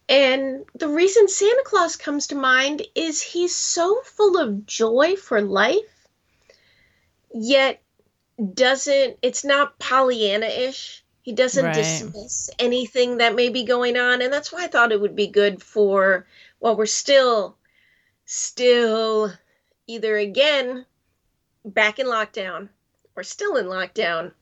And 0.09 0.65
the 0.75 0.89
reason 0.89 1.29
Santa 1.29 1.63
Claus 1.65 1.95
comes 1.97 2.27
to 2.29 2.35
mind 2.35 2.83
is 2.97 3.23
he's 3.23 3.55
so 3.55 4.01
full 4.03 4.39
of 4.39 4.67
joy 4.67 5.15
for 5.15 5.41
life, 5.41 6.09
yet 7.33 7.81
doesn't, 8.55 9.19
it's 9.23 9.45
not 9.45 9.79
Pollyanna 9.79 10.47
ish. 10.47 11.05
He 11.23 11.33
doesn't 11.33 11.65
right. 11.65 11.75
dismiss 11.75 12.51
anything 12.59 13.19
that 13.19 13.35
may 13.35 13.49
be 13.49 13.65
going 13.65 13.97
on. 13.97 14.23
And 14.23 14.33
that's 14.33 14.53
why 14.53 14.65
I 14.65 14.69
thought 14.69 14.93
it 14.93 15.01
would 15.01 15.17
be 15.17 15.27
good 15.27 15.63
for, 15.63 16.27
well, 16.61 16.77
we're 16.77 16.87
still, 16.87 17.57
still 18.25 19.33
either 19.87 20.17
again 20.17 20.87
back 21.65 21.99
in 21.99 22.07
lockdown 22.07 22.69
or 23.17 23.23
still 23.23 23.57
in 23.57 23.67
lockdown 23.67 24.33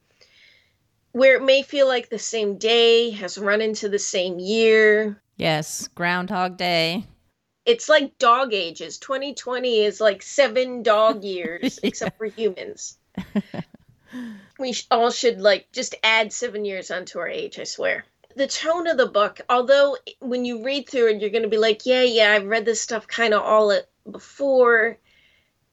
where 1.13 1.37
it 1.37 1.43
may 1.43 1.63
feel 1.63 1.89
like 1.89 2.09
the 2.09 2.19
same 2.19 2.59
day 2.59 3.11
has 3.11 3.39
run 3.39 3.61
into 3.61 3.89
the 3.89 3.99
same 3.99 4.39
year 4.39 5.21
Yes, 5.39 5.89
Groundhog 5.95 6.57
Day. 6.57 7.05
It's 7.65 7.89
like 7.89 8.19
dog 8.19 8.53
ages. 8.53 8.99
2020 8.99 9.83
is 9.83 10.01
like 10.01 10.21
seven 10.21 10.83
dog 10.83 11.23
years, 11.23 11.79
except 11.83 12.19
for 12.19 12.27
humans. 12.27 12.99
we 14.59 14.75
all 14.91 15.11
should 15.11 15.41
like 15.41 15.71
just 15.73 15.95
add 16.03 16.33
seven 16.33 16.65
years 16.65 16.91
onto 16.91 17.19
our 17.19 17.29
age, 17.29 17.59
I 17.59 17.65
swear. 17.65 18.05
The 18.37 18.47
tone 18.47 18.87
of 18.87 18.97
the 18.97 19.07
book, 19.07 19.41
although 19.49 19.97
when 20.21 20.45
you 20.45 20.65
read 20.65 20.89
through 20.89 21.09
it, 21.09 21.21
you're 21.21 21.31
going 21.31 21.43
to 21.43 21.49
be 21.49 21.59
like, 21.59 21.87
yeah, 21.87 22.03
yeah, 22.03 22.33
I've 22.33 22.47
read 22.47 22.65
this 22.65 22.81
stuff 22.81 23.07
kind 23.07 23.35
of 23.35 23.43
all 23.43 23.77
before. 24.11 24.99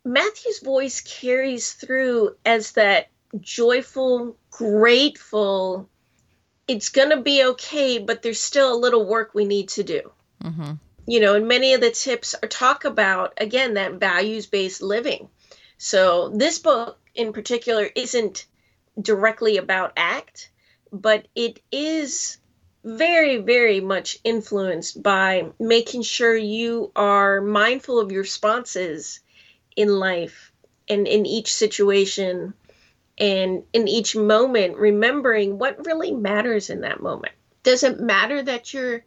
Matthew's 0.04 0.60
voice 0.60 1.02
carries 1.02 1.74
through 1.74 2.36
as 2.46 2.72
that 2.74 3.10
joyful, 3.42 4.38
grateful, 4.50 5.90
it's 6.68 6.90
going 6.90 7.10
to 7.10 7.22
be 7.22 7.44
okay, 7.44 8.00
but 8.00 8.22
there's 8.22 8.40
still 8.40 8.74
a 8.74 8.78
little 8.78 9.06
work 9.06 9.34
we 9.34 9.46
need 9.46 9.70
to 9.70 9.84
do. 9.84 10.12
Mm-hmm. 10.44 10.74
You 11.08 11.20
know, 11.20 11.36
and 11.36 11.48
many 11.48 11.74
of 11.74 11.82
the 11.82 11.92
tips 11.92 12.34
are 12.42 12.48
talk 12.48 12.86
about, 12.86 13.34
again, 13.38 13.76
that 13.76 13.94
values 13.94 14.48
based 14.48 14.82
living. 14.82 15.30
So 15.78 16.30
this 16.30 16.58
book 16.58 16.98
in 17.16 17.34
particular 17.34 17.90
isn't 17.96 18.46
directly 19.02 19.58
about 19.58 19.94
ACT, 19.98 20.50
but 20.92 21.28
it 21.36 21.62
is 21.72 22.38
very, 22.84 23.38
very 23.38 23.80
much 23.80 24.20
influenced 24.24 25.02
by 25.02 25.52
making 25.60 26.04
sure 26.04 26.36
you 26.36 26.92
are 26.96 27.42
mindful 27.42 28.00
of 28.00 28.12
your 28.12 28.22
responses 28.22 29.20
in 29.76 29.90
life 29.90 30.52
and 30.88 31.08
in 31.08 31.26
each 31.26 31.54
situation 31.54 32.54
and 33.18 33.64
in 33.74 33.88
each 33.88 34.16
moment 34.16 34.78
remembering 34.78 35.58
what 35.58 35.86
really 35.86 36.12
matters 36.12 36.70
in 36.70 36.82
that 36.82 37.02
moment. 37.02 37.34
Does 37.64 37.84
it 37.84 38.00
matter 38.00 38.44
that 38.44 38.74
your 38.74 39.04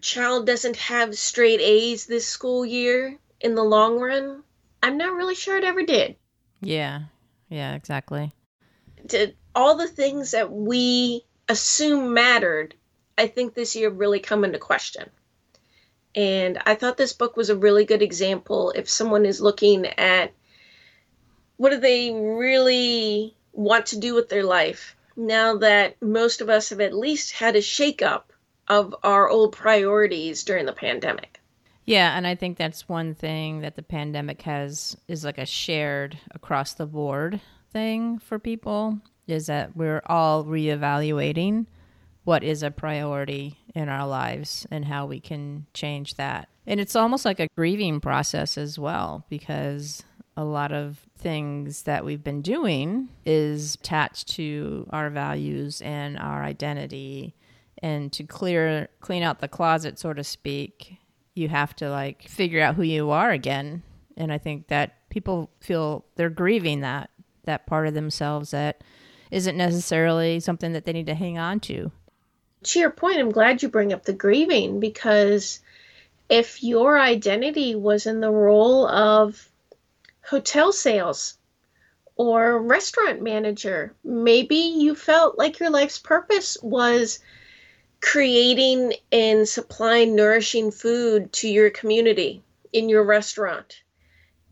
child 0.00 0.46
doesn't 0.46 0.76
have 0.76 1.16
straight 1.16 1.60
a's 1.60 2.06
this 2.06 2.26
school 2.26 2.64
year 2.64 3.18
in 3.40 3.54
the 3.54 3.64
long 3.64 3.98
run. 3.98 4.42
I'm 4.82 4.98
not 4.98 5.14
really 5.14 5.34
sure 5.34 5.56
it 5.56 5.64
ever 5.64 5.82
did 5.82 6.16
yeah. 6.60 7.02
Yeah 7.48 7.74
exactly. 7.74 8.32
To 9.08 9.32
all 9.54 9.76
the 9.76 9.88
things 9.88 10.32
that 10.32 10.52
we 10.52 11.24
assume 11.48 12.12
mattered 12.12 12.74
i 13.16 13.26
think 13.26 13.54
this 13.54 13.76
year 13.76 13.88
really 13.88 14.20
come 14.20 14.44
into 14.44 14.58
question. 14.58 15.08
And 16.14 16.58
i 16.66 16.74
thought 16.74 16.96
this 16.96 17.12
book 17.12 17.36
was 17.36 17.50
a 17.50 17.56
really 17.56 17.84
good 17.84 18.02
example 18.02 18.72
if 18.72 18.88
someone 18.88 19.26
is 19.26 19.40
looking 19.40 19.86
at 19.86 20.32
what 21.56 21.70
do 21.70 21.78
they 21.78 22.12
really 22.12 23.34
want 23.52 23.86
to 23.86 23.98
do 23.98 24.14
with 24.14 24.28
their 24.28 24.44
life 24.44 24.96
now 25.16 25.56
that 25.58 26.00
most 26.02 26.40
of 26.40 26.50
us 26.50 26.68
have 26.68 26.80
at 26.80 26.92
least 26.92 27.32
had 27.32 27.56
a 27.56 27.60
shakeup 27.60 28.24
of 28.68 28.94
our 29.02 29.28
old 29.28 29.52
priorities 29.52 30.44
during 30.44 30.66
the 30.66 30.72
pandemic? 30.72 31.35
Yeah, 31.86 32.16
and 32.16 32.26
I 32.26 32.34
think 32.34 32.58
that's 32.58 32.88
one 32.88 33.14
thing 33.14 33.60
that 33.60 33.76
the 33.76 33.82
pandemic 33.82 34.42
has 34.42 34.96
is 35.06 35.24
like 35.24 35.38
a 35.38 35.46
shared 35.46 36.18
across 36.32 36.74
the 36.74 36.86
board 36.86 37.40
thing 37.72 38.18
for 38.18 38.40
people 38.40 38.98
is 39.28 39.46
that 39.46 39.76
we're 39.76 40.02
all 40.06 40.44
reevaluating 40.44 41.66
what 42.24 42.42
is 42.42 42.64
a 42.64 42.72
priority 42.72 43.56
in 43.72 43.88
our 43.88 44.06
lives 44.06 44.66
and 44.72 44.84
how 44.84 45.06
we 45.06 45.20
can 45.20 45.66
change 45.74 46.16
that. 46.16 46.48
And 46.66 46.80
it's 46.80 46.96
almost 46.96 47.24
like 47.24 47.38
a 47.38 47.48
grieving 47.56 48.00
process 48.00 48.58
as 48.58 48.80
well 48.80 49.24
because 49.30 50.02
a 50.36 50.44
lot 50.44 50.72
of 50.72 50.98
things 51.16 51.84
that 51.84 52.04
we've 52.04 52.24
been 52.24 52.42
doing 52.42 53.08
is 53.24 53.76
attached 53.76 54.28
to 54.28 54.88
our 54.90 55.08
values 55.08 55.80
and 55.82 56.18
our 56.18 56.42
identity 56.42 57.36
and 57.80 58.12
to 58.12 58.24
clear 58.24 58.88
clean 59.00 59.22
out 59.22 59.40
the 59.40 59.48
closet 59.48 59.98
so 59.98 60.12
to 60.12 60.24
speak 60.24 60.98
you 61.36 61.48
have 61.48 61.74
to 61.76 61.90
like 61.90 62.22
figure 62.28 62.60
out 62.60 62.74
who 62.74 62.82
you 62.82 63.10
are 63.10 63.30
again 63.30 63.82
and 64.16 64.32
i 64.32 64.38
think 64.38 64.68
that 64.68 65.08
people 65.10 65.50
feel 65.60 66.04
they're 66.16 66.30
grieving 66.30 66.80
that 66.80 67.10
that 67.44 67.66
part 67.66 67.86
of 67.86 67.94
themselves 67.94 68.50
that 68.50 68.82
isn't 69.30 69.56
necessarily 69.56 70.40
something 70.40 70.72
that 70.72 70.84
they 70.84 70.92
need 70.92 71.06
to 71.06 71.14
hang 71.14 71.38
on 71.38 71.60
to 71.60 71.90
to 72.62 72.78
your 72.78 72.90
point 72.90 73.18
i'm 73.18 73.30
glad 73.30 73.62
you 73.62 73.68
bring 73.68 73.92
up 73.92 74.04
the 74.04 74.12
grieving 74.12 74.80
because 74.80 75.60
if 76.28 76.62
your 76.62 76.98
identity 76.98 77.74
was 77.74 78.06
in 78.06 78.20
the 78.20 78.30
role 78.30 78.88
of 78.88 79.48
hotel 80.22 80.72
sales 80.72 81.38
or 82.16 82.60
restaurant 82.60 83.22
manager. 83.22 83.94
Maybe 84.02 84.56
you 84.56 84.94
felt 84.94 85.38
like 85.38 85.60
your 85.60 85.70
life's 85.70 85.98
purpose 85.98 86.56
was 86.62 87.20
creating 88.06 88.94
and 89.10 89.48
supplying 89.48 90.14
nourishing 90.14 90.70
food 90.70 91.32
to 91.32 91.48
your 91.48 91.70
community 91.70 92.40
in 92.72 92.88
your 92.88 93.02
restaurant. 93.02 93.82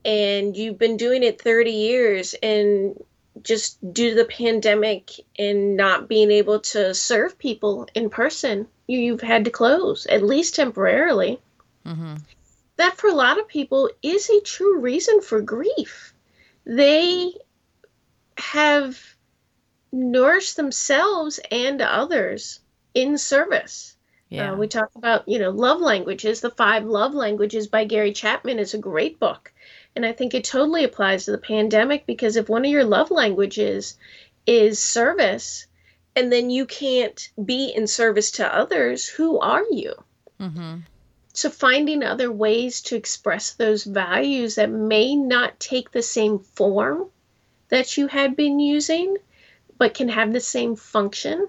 And 0.04 0.56
you've 0.56 0.76
been 0.76 0.96
doing 0.96 1.22
it 1.22 1.40
30 1.40 1.70
years 1.70 2.34
and 2.42 3.00
just 3.44 3.78
due 3.94 4.10
to 4.10 4.16
the 4.16 4.24
pandemic 4.24 5.12
and 5.38 5.76
not 5.76 6.08
being 6.08 6.32
able 6.32 6.60
to 6.60 6.92
serve 6.94 7.38
people 7.38 7.86
in 7.94 8.10
person, 8.10 8.66
you, 8.88 9.12
have 9.12 9.20
had 9.20 9.44
to 9.44 9.52
close, 9.52 10.04
at 10.06 10.24
least 10.24 10.56
temporarily. 10.56 11.40
Mm-hmm. 11.86 12.16
That 12.76 12.96
for 12.96 13.06
a 13.06 13.14
lot 13.14 13.38
of 13.38 13.46
people 13.46 13.88
is 14.02 14.28
a 14.30 14.40
true 14.40 14.80
reason 14.80 15.20
for 15.20 15.40
grief. 15.40 16.12
They 16.66 17.34
have 18.36 19.00
nourished 19.92 20.56
themselves 20.56 21.38
and 21.52 21.80
others 21.80 22.58
in 22.94 23.18
service. 23.18 23.96
Uh, 24.32 24.36
yeah. 24.36 24.52
Uh, 24.52 24.56
we 24.56 24.66
talk 24.68 24.90
about, 24.96 25.28
you 25.28 25.38
know, 25.38 25.50
love 25.50 25.80
languages. 25.80 26.40
The 26.40 26.50
Five 26.50 26.84
Love 26.84 27.14
Languages 27.14 27.68
by 27.68 27.84
Gary 27.84 28.12
Chapman 28.12 28.58
is 28.58 28.74
a 28.74 28.78
great 28.78 29.20
book. 29.20 29.52
And 29.94 30.06
I 30.06 30.12
think 30.12 30.34
it 30.34 30.44
totally 30.44 30.84
applies 30.84 31.24
to 31.24 31.30
the 31.30 31.38
pandemic 31.38 32.06
because 32.06 32.36
if 32.36 32.48
one 32.48 32.64
of 32.64 32.70
your 32.70 32.84
love 32.84 33.10
languages 33.10 33.96
is 34.46 34.78
service, 34.78 35.66
and 36.16 36.32
then 36.32 36.50
you 36.50 36.66
can't 36.66 37.30
be 37.44 37.72
in 37.74 37.86
service 37.86 38.32
to 38.32 38.54
others, 38.54 39.06
who 39.06 39.38
are 39.40 39.64
you? 39.70 39.94
Mm-hmm. 40.40 40.78
So, 41.32 41.50
finding 41.50 42.04
other 42.04 42.30
ways 42.30 42.82
to 42.82 42.96
express 42.96 43.52
those 43.52 43.82
values 43.82 44.54
that 44.54 44.70
may 44.70 45.16
not 45.16 45.58
take 45.58 45.90
the 45.90 46.02
same 46.02 46.38
form 46.38 47.10
that 47.68 47.96
you 47.96 48.06
had 48.06 48.36
been 48.36 48.60
using, 48.60 49.16
but 49.76 49.94
can 49.94 50.08
have 50.08 50.32
the 50.32 50.40
same 50.40 50.76
function, 50.76 51.48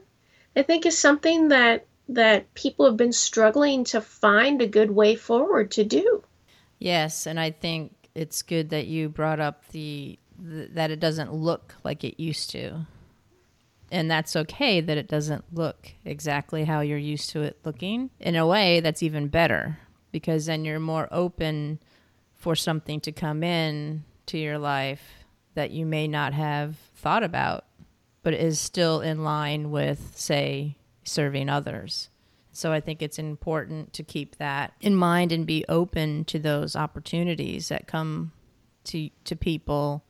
I 0.56 0.64
think 0.64 0.86
is 0.86 0.98
something 0.98 1.50
that 1.50 1.86
that 2.08 2.54
people 2.54 2.86
have 2.86 2.98
been 2.98 3.14
struggling 3.14 3.84
to 3.84 4.00
find 4.00 4.62
a 4.62 4.68
good 4.68 4.92
way 4.92 5.16
forward 5.16 5.72
to 5.72 5.84
do. 5.84 6.24
Yes, 6.78 7.26
and 7.26 7.40
I 7.40 7.52
think 7.52 7.94
it's 8.14 8.44
good 8.44 8.70
that 8.70 8.86
you 8.86 9.10
brought 9.10 9.40
up 9.40 9.68
the, 9.70 10.20
the 10.40 10.68
that 10.74 10.92
it 10.92 11.00
doesn't 11.00 11.34
look 11.34 11.76
like 11.84 12.04
it 12.04 12.22
used 12.22 12.52
to. 12.52 12.86
And 13.92 14.10
that's 14.10 14.36
okay 14.36 14.82
that 14.82 14.98
it 14.98 15.08
doesn't 15.08 15.46
look 15.54 15.94
exactly 16.04 16.66
how 16.66 16.82
you're 16.82 16.98
used 16.98 17.30
to 17.32 17.42
it 17.42 17.60
looking. 17.64 18.10
In 18.20 18.36
a 18.36 18.48
way, 18.48 18.80
that's 18.80 19.04
even 19.04 19.28
better 19.28 19.78
because 20.12 20.48
then 20.48 20.66
you're 20.66 20.80
more 20.80 21.08
open 21.12 21.80
for 22.34 22.56
something 22.56 23.00
to 23.02 23.12
come 23.12 23.44
in 23.44 24.04
to 24.28 24.38
your 24.38 24.58
life 24.58 25.26
that 25.54 25.72
you 25.72 25.86
may 25.86 26.08
not 26.08 26.34
have 26.34 26.76
thought 26.96 27.24
about, 27.24 27.65
but 28.26 28.34
is 28.34 28.60
still 28.60 29.02
in 29.02 29.24
line 29.24 29.70
with, 29.70 30.14
say, 30.16 30.76
serving 31.04 31.48
others. 31.48 32.10
So 32.52 32.72
I 32.72 32.80
think 32.80 33.04
it's 33.04 33.20
important 33.20 33.94
to 33.94 34.04
keep 34.04 34.38
that 34.38 34.74
in 34.82 34.96
mind 34.96 35.32
and 35.32 35.46
be 35.46 35.64
open 35.70 36.26
to 36.26 36.40
those 36.40 36.76
opportunities 36.76 37.70
that 37.70 37.86
come 37.86 38.32
to 38.86 39.12
to 39.26 39.36
people 39.36 40.06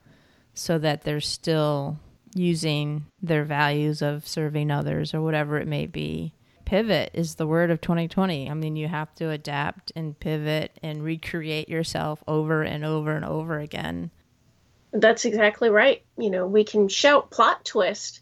so 0.54 0.78
that 0.78 1.02
they're 1.02 1.20
still 1.20 1.98
using 2.34 3.04
their 3.20 3.44
values 3.44 4.00
of 4.00 4.26
serving 4.26 4.70
others 4.70 5.12
or 5.12 5.20
whatever 5.20 5.58
it 5.58 5.68
may 5.68 5.84
be. 5.84 6.32
Pivot 6.64 7.10
is 7.12 7.34
the 7.34 7.46
word 7.46 7.70
of 7.70 7.82
2020. 7.82 8.50
I 8.50 8.54
mean, 8.54 8.76
you 8.76 8.88
have 8.88 9.14
to 9.16 9.28
adapt 9.28 9.92
and 9.94 10.18
pivot 10.18 10.78
and 10.82 11.04
recreate 11.04 11.68
yourself 11.68 12.24
over 12.26 12.62
and 12.62 12.82
over 12.82 13.14
and 13.14 13.26
over 13.26 13.58
again. 13.58 14.10
That's 15.00 15.26
exactly 15.26 15.68
right. 15.68 16.02
You 16.16 16.30
know, 16.30 16.46
we 16.46 16.64
can 16.64 16.88
shout 16.88 17.30
plot 17.30 17.64
twist 17.64 18.20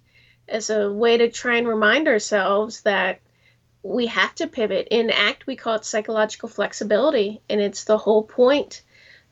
as 0.49 0.71
a 0.71 0.93
way 0.93 1.17
to 1.17 1.31
try 1.31 1.57
and 1.57 1.69
remind 1.69 2.09
ourselves 2.09 2.83
that 2.83 3.21
we 3.85 4.07
have 4.07 4.35
to 4.37 4.49
pivot. 4.49 4.89
In 4.91 5.11
ACT, 5.11 5.47
we 5.47 5.55
call 5.55 5.77
it 5.77 5.85
psychological 5.85 6.49
flexibility, 6.49 7.41
and 7.49 7.61
it's 7.61 7.85
the 7.85 7.99
whole 7.99 8.25
point 8.25 8.83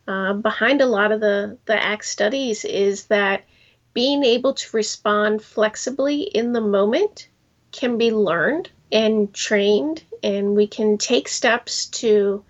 uh, 0.06 0.34
behind 0.34 0.80
a 0.80 0.86
lot 0.86 1.10
of 1.10 1.20
the, 1.20 1.58
the 1.64 1.82
ACT 1.82 2.04
studies 2.04 2.64
is 2.64 3.06
that 3.06 3.44
being 3.92 4.22
able 4.22 4.54
to 4.54 4.76
respond 4.76 5.42
flexibly 5.42 6.22
in 6.22 6.52
the 6.52 6.60
moment 6.60 7.28
can 7.72 7.98
be 7.98 8.12
learned 8.12 8.70
and 8.92 9.34
trained, 9.34 10.04
and 10.22 10.54
we 10.54 10.66
can 10.68 10.96
take 10.96 11.26
steps 11.26 11.86
to 11.86 12.44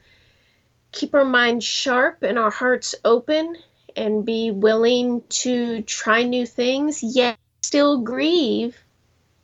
keep 0.91 1.15
our 1.15 1.25
minds 1.25 1.65
sharp 1.65 2.23
and 2.23 2.39
our 2.39 2.51
hearts 2.51 2.95
open 3.05 3.57
and 3.97 4.25
be 4.25 4.51
willing 4.51 5.23
to 5.29 5.83
try 5.83 6.23
new 6.23 6.47
things, 6.47 7.03
yet 7.03 7.39
still 7.63 7.99
grieve 7.99 8.77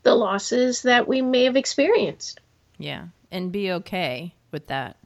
the 0.03 0.15
losses 0.15 0.83
that 0.83 1.09
we 1.09 1.23
may 1.23 1.45
have 1.45 1.57
experienced. 1.57 2.41
Yeah. 2.79 3.07
And 3.31 3.53
be 3.53 3.73
okay 3.73 4.35
with 4.51 4.69
that. 4.69 4.97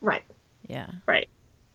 Right. 0.00 0.24
Yeah. 0.68 0.90
Right. 1.06 1.28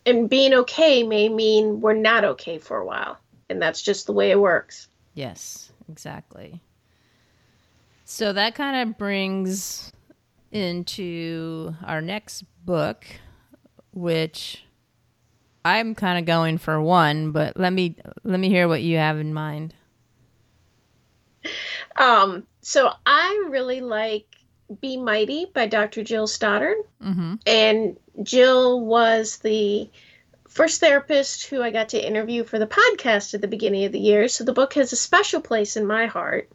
And 0.06 0.30
being 0.30 0.54
okay 0.54 1.04
may 1.04 1.30
mean 1.30 1.82
we're 1.82 1.94
not 1.94 2.24
okay 2.24 2.58
for 2.58 2.78
a 2.78 2.86
while. 2.86 3.18
And 3.50 3.62
that's 3.62 3.82
just 3.82 4.06
the 4.06 4.14
way 4.14 4.32
it 4.32 4.40
works. 4.40 4.88
Yes, 5.14 5.72
exactly. 5.90 6.62
So 8.06 8.34
that 8.34 8.56
kind 8.56 8.88
of 8.88 8.98
brings 8.98 9.92
into 10.52 11.76
our 11.84 12.02
next 12.02 12.44
book, 12.66 13.06
which 13.94 14.65
I'm 15.66 15.96
kind 15.96 16.20
of 16.20 16.26
going 16.26 16.60
for 16.60 16.80
one, 16.80 17.32
but 17.32 17.58
let 17.58 17.74
me 17.74 17.96
let 18.24 18.40
me 18.40 18.50
hear 18.50 18.68
what 18.68 18.84
you 18.84 18.98
have 18.98 19.18
in 19.18 19.34
mind. 19.34 19.74
Um, 21.96 22.46
so 22.62 22.92
I 23.06 23.48
really 23.50 23.82
like 23.82 24.28
be 24.80 24.96
Mighty 24.96 25.48
by 25.54 25.66
Dr. 25.66 26.04
Jill 26.04 26.28
Stoddard. 26.28 26.78
Mm-hmm. 27.04 27.36
And 27.48 27.98
Jill 28.22 28.82
was 28.86 29.38
the 29.38 29.90
first 30.56 30.80
therapist 30.80 31.48
who 31.48 31.62
I 31.62 31.70
got 31.70 31.90
to 31.90 32.08
interview 32.08 32.46
for 32.46 32.58
the 32.58 32.66
podcast 32.66 33.34
at 33.34 33.42
the 33.42 33.48
beginning 33.48 33.84
of 33.84 33.92
the 33.92 34.00
year. 34.00 34.30
So 34.30 34.46
the 34.46 34.54
book 34.54 34.74
has 34.76 34.94
a 34.94 34.96
special 34.96 35.42
place 35.42 35.76
in 35.76 35.86
my 35.86 36.06
heart 36.08 36.50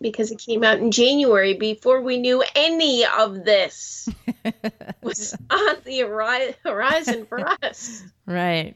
because 0.00 0.30
it 0.30 0.38
came 0.38 0.62
out 0.62 0.78
in 0.78 0.92
January 0.92 1.54
before 1.54 2.02
we 2.02 2.18
knew 2.18 2.44
any 2.54 3.06
of 3.06 3.44
this 3.44 4.08
was 5.02 5.34
on 5.50 5.76
the 5.84 6.54
horizon 6.62 7.26
for 7.26 7.40
us. 7.62 8.04
Right. 8.28 8.74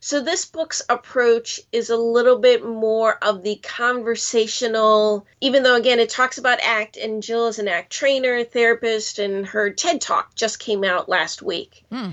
So 0.00 0.20
this 0.20 0.44
book's 0.44 0.82
approach 0.88 1.60
is 1.70 1.90
a 1.90 1.96
little 1.96 2.38
bit 2.40 2.64
more 2.64 3.16
of 3.22 3.44
the 3.44 3.56
conversational, 3.62 5.24
even 5.40 5.62
though 5.62 5.76
again 5.76 6.00
it 6.00 6.10
talks 6.10 6.38
about 6.38 6.58
ACT 6.60 6.96
and 6.96 7.22
Jill 7.22 7.46
is 7.46 7.60
an 7.60 7.68
ACT 7.68 7.92
trainer, 7.92 8.42
therapist, 8.42 9.20
and 9.20 9.46
her 9.46 9.70
TED 9.70 10.00
talk 10.00 10.34
just 10.34 10.58
came 10.58 10.82
out 10.82 11.08
last 11.08 11.42
week. 11.42 11.84
Hmm. 11.90 12.10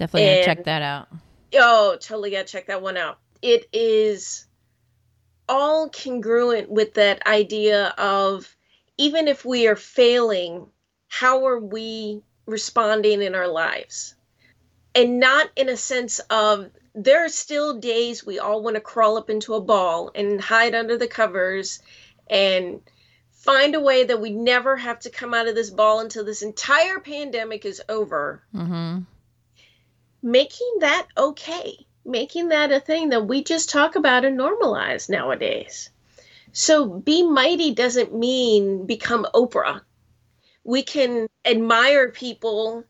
Definitely 0.00 0.28
and, 0.28 0.44
check 0.44 0.64
that 0.64 0.82
out. 0.82 1.08
Oh, 1.54 1.96
totally 2.00 2.30
gotta 2.30 2.44
check 2.44 2.66
that 2.66 2.82
one 2.82 2.96
out. 2.96 3.18
It 3.42 3.66
is 3.72 4.46
all 5.48 5.88
congruent 5.88 6.70
with 6.70 6.94
that 6.94 7.26
idea 7.26 7.88
of 7.98 8.56
even 8.98 9.28
if 9.28 9.44
we 9.44 9.66
are 9.66 9.76
failing, 9.76 10.66
how 11.08 11.46
are 11.46 11.58
we 11.58 12.22
responding 12.46 13.22
in 13.22 13.34
our 13.34 13.48
lives? 13.48 14.14
and 14.94 15.20
not 15.20 15.50
in 15.56 15.68
a 15.68 15.76
sense 15.76 16.18
of 16.30 16.70
there 16.94 17.24
are 17.24 17.28
still 17.28 17.78
days 17.78 18.26
we 18.26 18.38
all 18.38 18.62
want 18.62 18.74
to 18.74 18.80
crawl 18.80 19.16
up 19.16 19.30
into 19.30 19.54
a 19.54 19.60
ball 19.60 20.10
and 20.14 20.40
hide 20.40 20.74
under 20.74 20.96
the 20.96 21.06
covers 21.06 21.80
and 22.28 22.80
find 23.30 23.74
a 23.74 23.80
way 23.80 24.04
that 24.04 24.20
we 24.20 24.30
never 24.30 24.76
have 24.76 24.98
to 24.98 25.10
come 25.10 25.32
out 25.32 25.46
of 25.46 25.54
this 25.54 25.70
ball 25.70 26.00
until 26.00 26.24
this 26.24 26.42
entire 26.42 26.98
pandemic 26.98 27.64
is 27.64 27.80
over. 27.88 28.42
Mm-hmm. 28.54 29.00
Making 30.22 30.78
that 30.80 31.06
okay, 31.16 31.86
making 32.04 32.48
that 32.48 32.72
a 32.72 32.80
thing 32.80 33.10
that 33.10 33.26
we 33.26 33.42
just 33.42 33.70
talk 33.70 33.96
about 33.96 34.24
and 34.24 34.38
normalize 34.38 35.08
nowadays. 35.08 35.90
So, 36.52 36.86
be 36.86 37.22
mighty 37.22 37.74
doesn't 37.74 38.14
mean 38.14 38.86
become 38.86 39.26
Oprah. 39.34 39.82
We 40.64 40.82
can 40.82 41.28
admire 41.44 42.10
people 42.10 42.84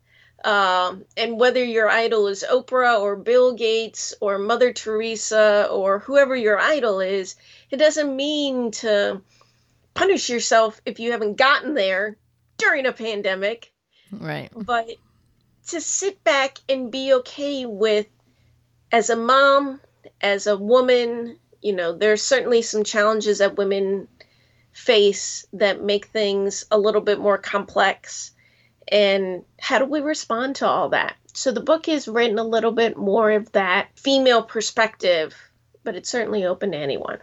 um, 0.45 1.05
and 1.17 1.39
whether 1.39 1.63
your 1.63 1.89
idol 1.89 2.27
is 2.29 2.45
Oprah 2.49 3.01
or 3.01 3.17
Bill 3.17 3.53
Gates 3.55 4.15
or 4.21 4.39
Mother 4.39 4.73
Teresa 4.73 5.69
or 5.71 5.99
whoever 5.99 6.35
your 6.35 6.59
idol 6.59 7.01
is, 7.01 7.37
it 7.71 7.77
doesn't 7.77 8.17
mean 8.17 8.71
to 8.73 9.21
punish 9.93 10.31
yourself 10.31 10.81
if 10.87 10.99
you 10.99 11.13
haven't 11.13 11.37
gotten 11.37 11.75
there 11.75 12.17
during 12.57 12.87
a 12.87 12.93
pandemic. 12.93 13.71
Right. 14.11 14.51
But 14.55 14.89
to 15.71 15.81
sit 15.81 16.23
back 16.25 16.59
and 16.69 16.91
be 16.91 17.13
okay 17.15 17.67
with, 17.67 18.07
as 18.93 19.11
a 19.11 19.17
mom, 19.17 19.81
as 20.21 20.47
a 20.47 20.57
woman, 20.57 21.39
you 21.63 21.73
know, 21.75 21.97
there's 21.97 22.23
certainly 22.23 22.63
some 22.63 22.85
challenges 22.85 23.39
that 23.39 23.57
women 23.57 24.09
face 24.73 25.47
that 25.53 25.83
make 25.83 26.07
things 26.07 26.65
a 26.71 26.79
little 26.79 27.01
bit 27.01 27.19
more 27.19 27.39
complex 27.39 28.33
and 28.91 29.45
how 29.61 29.79
do 29.79 29.85
we 29.85 30.01
respond 30.01 30.57
to 30.57 30.67
all 30.67 30.89
that? 30.91 31.17
So 31.33 31.53
the 31.53 31.61
book 31.61 31.89
is 31.89 32.09
written 32.09 32.39
a 32.39 32.45
little 32.45 32.73
bit 32.73 32.97
more 32.97 33.31
of 33.31 33.53
that 33.53 33.89
female 33.95 34.43
perspective, 34.43 35.35
but 35.85 35.95
it's 35.95 36.11
certainly 36.11 36.45
open 36.45 36.73
to 36.73 36.79
anyone. 36.79 37.19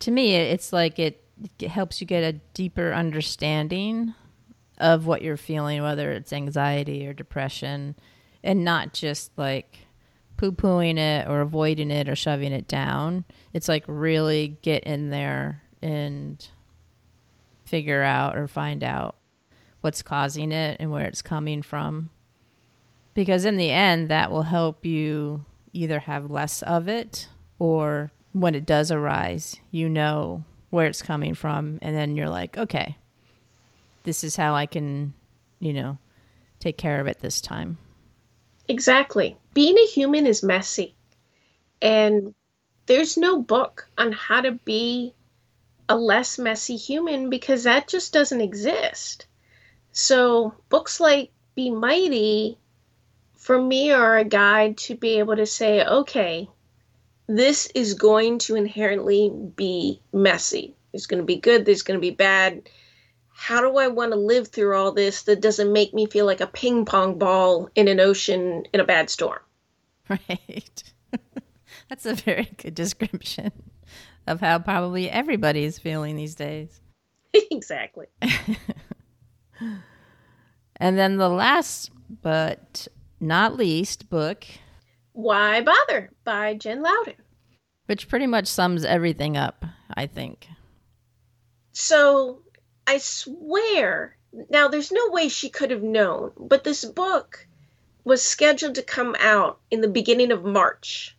To 0.00 0.10
me, 0.10 0.34
it's 0.34 0.72
like 0.72 0.98
it, 0.98 1.20
helps 1.66 2.00
you 2.00 2.06
get 2.06 2.22
a 2.22 2.38
deeper 2.52 2.92
understanding 2.92 4.14
of 4.84 5.06
what 5.06 5.22
you're 5.22 5.38
feeling, 5.38 5.82
whether 5.82 6.12
it's 6.12 6.30
anxiety 6.30 7.06
or 7.06 7.14
depression, 7.14 7.96
and 8.42 8.62
not 8.66 8.92
just 8.92 9.32
like 9.38 9.78
poo 10.36 10.52
pooing 10.52 10.98
it 10.98 11.26
or 11.26 11.40
avoiding 11.40 11.90
it 11.90 12.06
or 12.06 12.14
shoving 12.14 12.52
it 12.52 12.68
down. 12.68 13.24
It's 13.54 13.66
like 13.66 13.84
really 13.86 14.58
get 14.60 14.84
in 14.84 15.08
there 15.08 15.62
and 15.80 16.46
figure 17.64 18.02
out 18.02 18.36
or 18.36 18.46
find 18.46 18.84
out 18.84 19.16
what's 19.80 20.02
causing 20.02 20.52
it 20.52 20.76
and 20.80 20.90
where 20.90 21.06
it's 21.06 21.22
coming 21.22 21.62
from. 21.62 22.10
Because 23.14 23.46
in 23.46 23.56
the 23.56 23.70
end, 23.70 24.10
that 24.10 24.30
will 24.30 24.42
help 24.42 24.84
you 24.84 25.46
either 25.72 26.00
have 26.00 26.30
less 26.30 26.60
of 26.60 26.88
it 26.88 27.28
or 27.58 28.12
when 28.32 28.54
it 28.54 28.66
does 28.66 28.90
arise, 28.90 29.56
you 29.70 29.88
know 29.88 30.44
where 30.68 30.86
it's 30.86 31.00
coming 31.00 31.32
from. 31.32 31.78
And 31.80 31.96
then 31.96 32.16
you're 32.16 32.28
like, 32.28 32.58
okay, 32.58 32.98
this 34.04 34.24
is 34.24 34.36
how 34.36 34.54
I 34.54 34.66
can, 34.66 35.12
you 35.58 35.72
know, 35.72 35.98
take 36.60 36.78
care 36.78 37.00
of 37.00 37.06
it 37.06 37.20
this 37.20 37.40
time. 37.40 37.76
Exactly. 38.68 39.36
Being 39.52 39.76
a 39.76 39.86
human 39.86 40.26
is 40.26 40.42
messy. 40.42 40.94
And 41.82 42.34
there's 42.86 43.16
no 43.16 43.42
book 43.42 43.88
on 43.98 44.12
how 44.12 44.40
to 44.40 44.52
be 44.52 45.14
a 45.88 45.96
less 45.96 46.38
messy 46.38 46.76
human 46.76 47.28
because 47.28 47.64
that 47.64 47.88
just 47.88 48.12
doesn't 48.12 48.40
exist. 48.40 49.26
So, 49.92 50.54
books 50.70 51.00
like 51.00 51.30
Be 51.54 51.70
Mighty 51.70 52.58
for 53.34 53.60
me 53.60 53.92
are 53.92 54.16
a 54.16 54.24
guide 54.24 54.78
to 54.78 54.94
be 54.94 55.18
able 55.18 55.36
to 55.36 55.46
say, 55.46 55.84
okay, 55.84 56.48
this 57.26 57.66
is 57.74 57.94
going 57.94 58.38
to 58.38 58.56
inherently 58.56 59.30
be 59.56 60.00
messy. 60.12 60.74
There's 60.92 61.06
going 61.06 61.20
to 61.20 61.26
be 61.26 61.36
good, 61.36 61.64
there's 61.64 61.82
going 61.82 61.98
to 61.98 62.06
be 62.06 62.10
bad. 62.10 62.68
How 63.36 63.60
do 63.60 63.76
I 63.78 63.88
want 63.88 64.12
to 64.12 64.18
live 64.18 64.48
through 64.48 64.76
all 64.76 64.92
this 64.92 65.22
that 65.24 65.40
doesn't 65.40 65.72
make 65.72 65.92
me 65.92 66.06
feel 66.06 66.24
like 66.24 66.40
a 66.40 66.46
ping 66.46 66.84
pong 66.84 67.18
ball 67.18 67.68
in 67.74 67.88
an 67.88 67.98
ocean 68.00 68.64
in 68.72 68.80
a 68.80 68.84
bad 68.84 69.10
storm? 69.10 69.40
Right. 70.10 70.82
That's 71.88 72.04
a 72.04 72.14
very 72.14 72.50
good 72.58 72.74
description 72.74 73.52
of 74.26 74.40
how 74.40 74.58
probably 74.58 75.10
everybody 75.10 75.64
is 75.64 75.78
feeling 75.78 76.16
these 76.16 76.34
days. 76.34 76.78
exactly. 77.50 78.06
and 80.76 80.98
then 80.98 81.16
the 81.16 81.30
last 81.30 81.90
but 82.20 82.86
not 83.18 83.56
least 83.56 84.10
book 84.10 84.44
Why 85.12 85.62
Bother 85.62 86.10
by 86.24 86.52
Jen 86.52 86.82
Louden. 86.82 87.14
Which 87.86 88.08
pretty 88.08 88.26
much 88.26 88.46
sums 88.46 88.84
everything 88.84 89.38
up, 89.38 89.64
I 89.94 90.06
think. 90.06 90.48
So 91.72 92.43
I 92.86 92.98
swear, 92.98 94.16
now 94.50 94.68
there's 94.68 94.92
no 94.92 95.10
way 95.10 95.28
she 95.28 95.48
could 95.48 95.70
have 95.70 95.82
known, 95.82 96.32
but 96.38 96.64
this 96.64 96.84
book 96.84 97.46
was 98.04 98.22
scheduled 98.22 98.74
to 98.74 98.82
come 98.82 99.16
out 99.18 99.60
in 99.70 99.80
the 99.80 99.88
beginning 99.88 100.32
of 100.32 100.44
March. 100.44 101.16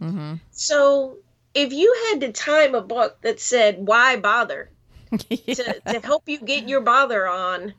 Mm-hmm. 0.00 0.34
So 0.50 1.18
if 1.54 1.72
you 1.72 1.94
had 2.08 2.20
to 2.20 2.32
time 2.32 2.74
a 2.74 2.80
book 2.80 3.18
that 3.22 3.40
said, 3.40 3.86
Why 3.86 4.16
Bother? 4.16 4.70
yeah. 5.28 5.54
to, 5.54 5.80
to 5.80 6.00
help 6.00 6.28
you 6.28 6.38
get 6.38 6.68
your 6.68 6.80
bother 6.80 7.26
on. 7.26 7.74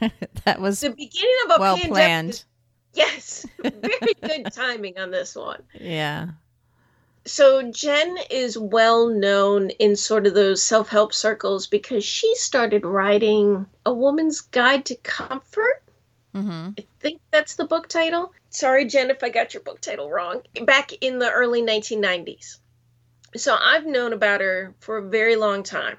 that 0.44 0.60
was 0.60 0.80
the 0.80 0.90
beginning 0.90 1.36
of 1.46 1.56
a 1.56 1.60
well 1.60 1.76
pandemic. 1.76 1.92
planned. 1.92 2.44
Yes, 2.94 3.46
very 3.58 4.14
good 4.22 4.52
timing 4.52 4.98
on 4.98 5.10
this 5.10 5.36
one. 5.36 5.62
Yeah. 5.78 6.28
So 7.24 7.70
Jen 7.70 8.16
is 8.30 8.56
well 8.56 9.08
known 9.08 9.70
in 9.70 9.96
sort 9.96 10.26
of 10.26 10.34
those 10.34 10.62
self-help 10.62 11.12
circles 11.12 11.66
because 11.66 12.04
she 12.04 12.34
started 12.36 12.84
writing 12.84 13.66
A 13.84 13.92
Woman's 13.92 14.40
Guide 14.40 14.86
to 14.86 14.94
Comfort. 14.96 15.82
Mm-hmm. 16.34 16.70
I 16.78 16.84
think 17.00 17.20
that's 17.30 17.56
the 17.56 17.66
book 17.66 17.88
title. 17.88 18.32
Sorry, 18.50 18.86
Jen, 18.86 19.10
if 19.10 19.22
I 19.22 19.28
got 19.28 19.54
your 19.54 19.62
book 19.62 19.80
title 19.80 20.10
wrong. 20.10 20.42
Back 20.64 20.92
in 21.00 21.18
the 21.18 21.30
early 21.30 21.62
1990s. 21.62 22.58
So 23.36 23.56
I've 23.60 23.86
known 23.86 24.12
about 24.12 24.40
her 24.40 24.74
for 24.80 24.98
a 24.98 25.08
very 25.08 25.36
long 25.36 25.62
time 25.62 25.98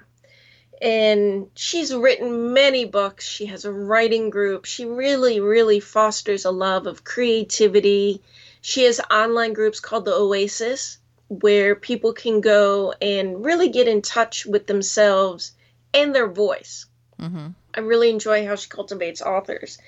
and 0.80 1.50
she's 1.54 1.94
written 1.94 2.52
many 2.54 2.86
books. 2.86 3.26
She 3.26 3.46
has 3.46 3.64
a 3.64 3.72
writing 3.72 4.30
group. 4.30 4.64
She 4.64 4.86
really, 4.86 5.40
really 5.40 5.80
fosters 5.80 6.44
a 6.44 6.50
love 6.50 6.86
of 6.86 7.04
creativity. 7.04 8.22
She 8.62 8.84
has 8.84 9.00
online 9.10 9.52
groups 9.52 9.80
called 9.80 10.06
the 10.06 10.14
Oasis 10.14 10.98
where 11.30 11.76
people 11.76 12.12
can 12.12 12.40
go 12.40 12.92
and 13.00 13.44
really 13.44 13.68
get 13.68 13.86
in 13.86 14.02
touch 14.02 14.44
with 14.44 14.66
themselves 14.66 15.52
and 15.94 16.12
their 16.12 16.26
voice. 16.26 16.86
Mm-hmm. 17.20 17.48
I 17.72 17.80
really 17.80 18.10
enjoy 18.10 18.44
how 18.44 18.56
she 18.56 18.68
cultivates 18.68 19.22
authors. 19.22 19.78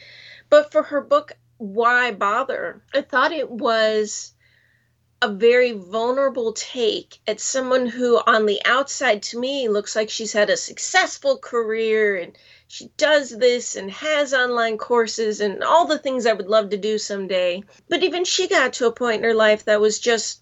But 0.49 0.71
for 0.71 0.85
her 0.85 1.01
book, 1.01 1.33
Why 1.59 2.13
Bother? 2.13 2.81
I 2.95 3.01
thought 3.01 3.33
it 3.33 3.51
was 3.51 4.35
a 5.21 5.33
very 5.33 5.73
vulnerable 5.73 6.53
take 6.53 7.19
at 7.27 7.41
someone 7.41 7.87
who, 7.87 8.19
on 8.19 8.47
the 8.47 8.61
outside, 8.65 9.23
to 9.23 9.39
me, 9.39 9.69
looks 9.69 9.97
like 9.97 10.11
she's 10.11 10.33
had 10.33 10.49
a 10.49 10.57
successful 10.57 11.39
career 11.39 12.17
and 12.17 12.39
she 12.69 12.91
does 12.97 13.31
this 13.31 13.75
and 13.75 13.91
has 13.91 14.33
online 14.33 14.79
courses 14.79 15.41
and 15.41 15.65
all 15.65 15.87
the 15.87 15.99
things 15.99 16.25
I 16.25 16.33
would 16.35 16.49
love 16.49 16.71
to 16.71 16.77
do 16.77 16.99
someday. 16.99 17.65
But 17.89 18.05
even 18.05 18.25
she 18.25 18.47
got 18.47 18.75
to 18.75 18.87
a 18.87 18.93
point 18.93 19.19
in 19.19 19.25
her 19.25 19.35
life 19.35 19.65
that 19.65 19.81
was 19.81 19.99
just 19.99 20.42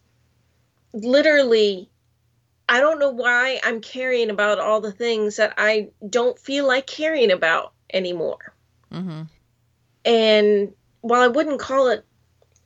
literally, 0.92 1.90
I 2.68 2.80
don't 2.80 2.98
know 2.98 3.10
why 3.10 3.60
I'm 3.62 3.80
caring 3.80 4.30
about 4.30 4.58
all 4.58 4.80
the 4.80 4.92
things 4.92 5.36
that 5.36 5.54
I 5.56 5.88
don't 6.08 6.38
feel 6.38 6.66
like 6.66 6.86
caring 6.86 7.30
about 7.30 7.72
anymore. 7.92 8.54
Mm-hmm. 8.92 9.22
And 10.04 10.72
while 11.00 11.22
I 11.22 11.28
wouldn't 11.28 11.60
call 11.60 11.88
it 11.88 12.04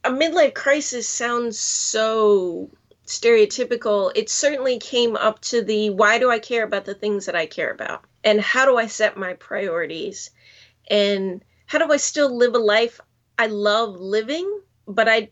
a 0.04 0.10
midlife 0.10 0.54
crisis 0.54 1.08
sounds 1.08 1.58
so 1.58 2.70
stereotypical. 3.06 4.12
It 4.14 4.30
certainly 4.30 4.78
came 4.78 5.16
up 5.16 5.40
to 5.42 5.62
the 5.62 5.90
why 5.90 6.18
do 6.18 6.30
I 6.30 6.38
care 6.38 6.64
about 6.64 6.84
the 6.84 6.94
things 6.94 7.26
that 7.26 7.34
I 7.34 7.46
care 7.46 7.70
about? 7.70 8.04
And 8.22 8.40
how 8.40 8.64
do 8.64 8.76
I 8.76 8.86
set 8.86 9.16
my 9.16 9.34
priorities? 9.34 10.30
And 10.88 11.42
how 11.66 11.78
do 11.78 11.92
I 11.92 11.96
still 11.96 12.34
live 12.36 12.54
a 12.54 12.58
life 12.58 13.00
I 13.38 13.46
love 13.46 13.96
living, 13.96 14.60
but 14.86 15.08
I 15.08 15.30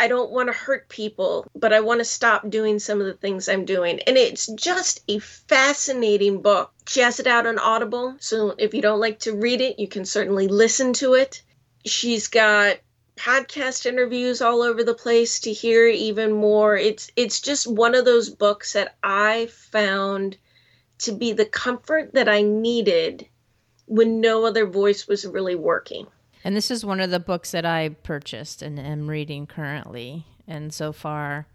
I 0.00 0.08
don't 0.08 0.30
want 0.30 0.48
to 0.48 0.54
hurt 0.54 0.88
people, 0.88 1.46
but 1.54 1.74
I 1.74 1.80
want 1.80 2.00
to 2.00 2.06
stop 2.06 2.48
doing 2.48 2.78
some 2.78 3.00
of 3.00 3.06
the 3.06 3.12
things 3.12 3.50
I'm 3.50 3.66
doing. 3.66 4.00
And 4.06 4.16
it's 4.16 4.46
just 4.46 5.02
a 5.08 5.18
fascinating 5.18 6.40
book. 6.40 6.72
She 6.86 7.00
has 7.00 7.20
it 7.20 7.26
out 7.26 7.46
on 7.46 7.58
Audible, 7.58 8.16
so 8.18 8.54
if 8.56 8.72
you 8.72 8.80
don't 8.80 8.98
like 8.98 9.18
to 9.20 9.36
read 9.36 9.60
it, 9.60 9.78
you 9.78 9.86
can 9.86 10.06
certainly 10.06 10.48
listen 10.48 10.94
to 10.94 11.12
it. 11.12 11.42
She's 11.84 12.28
got 12.28 12.78
podcast 13.16 13.84
interviews 13.84 14.40
all 14.40 14.62
over 14.62 14.82
the 14.82 14.94
place 14.94 15.40
to 15.40 15.52
hear 15.52 15.86
even 15.86 16.32
more. 16.32 16.78
It's 16.78 17.10
it's 17.14 17.42
just 17.42 17.66
one 17.66 17.94
of 17.94 18.06
those 18.06 18.30
books 18.30 18.72
that 18.72 18.96
I 19.02 19.50
found 19.52 20.38
to 21.00 21.12
be 21.12 21.34
the 21.34 21.44
comfort 21.44 22.14
that 22.14 22.26
I 22.26 22.40
needed 22.40 23.28
when 23.84 24.22
no 24.22 24.46
other 24.46 24.64
voice 24.64 25.06
was 25.06 25.26
really 25.26 25.56
working. 25.56 26.06
And 26.42 26.56
this 26.56 26.70
is 26.70 26.84
one 26.84 27.00
of 27.00 27.10
the 27.10 27.20
books 27.20 27.50
that 27.50 27.66
I 27.66 27.90
purchased 27.90 28.62
and 28.62 28.78
am 28.78 29.08
reading 29.08 29.46
currently. 29.46 30.26
And 30.46 30.72
so 30.72 30.92
far 30.92 31.46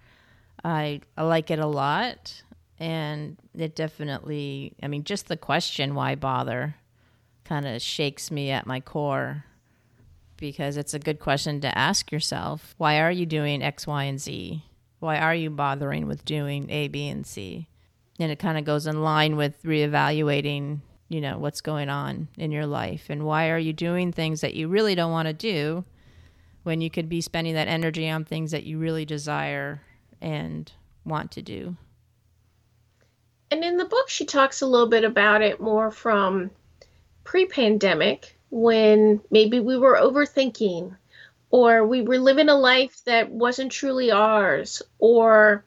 I 0.63 1.01
I 1.17 1.23
like 1.23 1.51
it 1.51 1.59
a 1.59 1.67
lot 1.67 2.43
and 2.79 3.37
it 3.53 3.75
definitely 3.75 4.73
I 4.81 4.87
mean 4.87 5.03
just 5.03 5.27
the 5.27 5.37
question 5.37 5.95
why 5.95 6.15
bother 6.15 6.75
kind 7.43 7.67
of 7.67 7.81
shakes 7.81 8.31
me 8.31 8.51
at 8.51 8.67
my 8.67 8.79
core 8.79 9.45
because 10.37 10.77
it's 10.77 10.93
a 10.93 10.99
good 10.99 11.19
question 11.19 11.61
to 11.61 11.77
ask 11.77 12.11
yourself. 12.11 12.75
Why 12.77 12.99
are 12.99 13.11
you 13.11 13.25
doing 13.25 13.63
X, 13.63 13.87
Y, 13.87 14.03
and 14.03 14.19
Z? 14.19 14.63
Why 14.99 15.17
are 15.17 15.35
you 15.35 15.49
bothering 15.49 16.07
with 16.07 16.25
doing 16.25 16.69
A, 16.69 16.87
B, 16.87 17.07
and 17.07 17.25
C? 17.25 17.67
And 18.19 18.31
it 18.31 18.39
kind 18.39 18.57
of 18.57 18.65
goes 18.65 18.87
in 18.87 19.01
line 19.01 19.35
with 19.35 19.61
reevaluating, 19.63 20.79
you 21.07 21.21
know, 21.21 21.37
what's 21.37 21.61
going 21.61 21.89
on 21.89 22.27
in 22.37 22.51
your 22.51 22.65
life 22.65 23.05
and 23.09 23.25
why 23.25 23.49
are 23.49 23.59
you 23.59 23.73
doing 23.73 24.11
things 24.11 24.41
that 24.41 24.55
you 24.55 24.67
really 24.67 24.95
don't 24.95 25.11
want 25.11 25.27
to 25.27 25.33
do 25.33 25.85
when 26.63 26.81
you 26.81 26.89
could 26.89 27.07
be 27.07 27.21
spending 27.21 27.53
that 27.53 27.67
energy 27.67 28.09
on 28.09 28.25
things 28.25 28.51
that 28.51 28.63
you 28.63 28.79
really 28.79 29.05
desire 29.05 29.81
and 30.19 30.71
want 31.05 31.31
to 31.31 31.41
do. 31.41 31.75
And 33.51 33.63
in 33.63 33.77
the 33.77 33.85
book, 33.85 34.09
she 34.09 34.25
talks 34.25 34.61
a 34.61 34.65
little 34.65 34.87
bit 34.87 35.03
about 35.03 35.43
it 35.43 35.61
more 35.61 35.91
from 35.91 36.49
pre 37.23 37.45
pandemic 37.45 38.37
when 38.49 39.21
maybe 39.29 39.59
we 39.59 39.77
were 39.77 39.95
overthinking 39.95 40.95
or 41.51 41.85
we 41.85 42.01
were 42.01 42.17
living 42.17 42.49
a 42.49 42.55
life 42.55 43.03
that 43.05 43.29
wasn't 43.29 43.71
truly 43.71 44.11
ours 44.11 44.81
or 44.97 45.63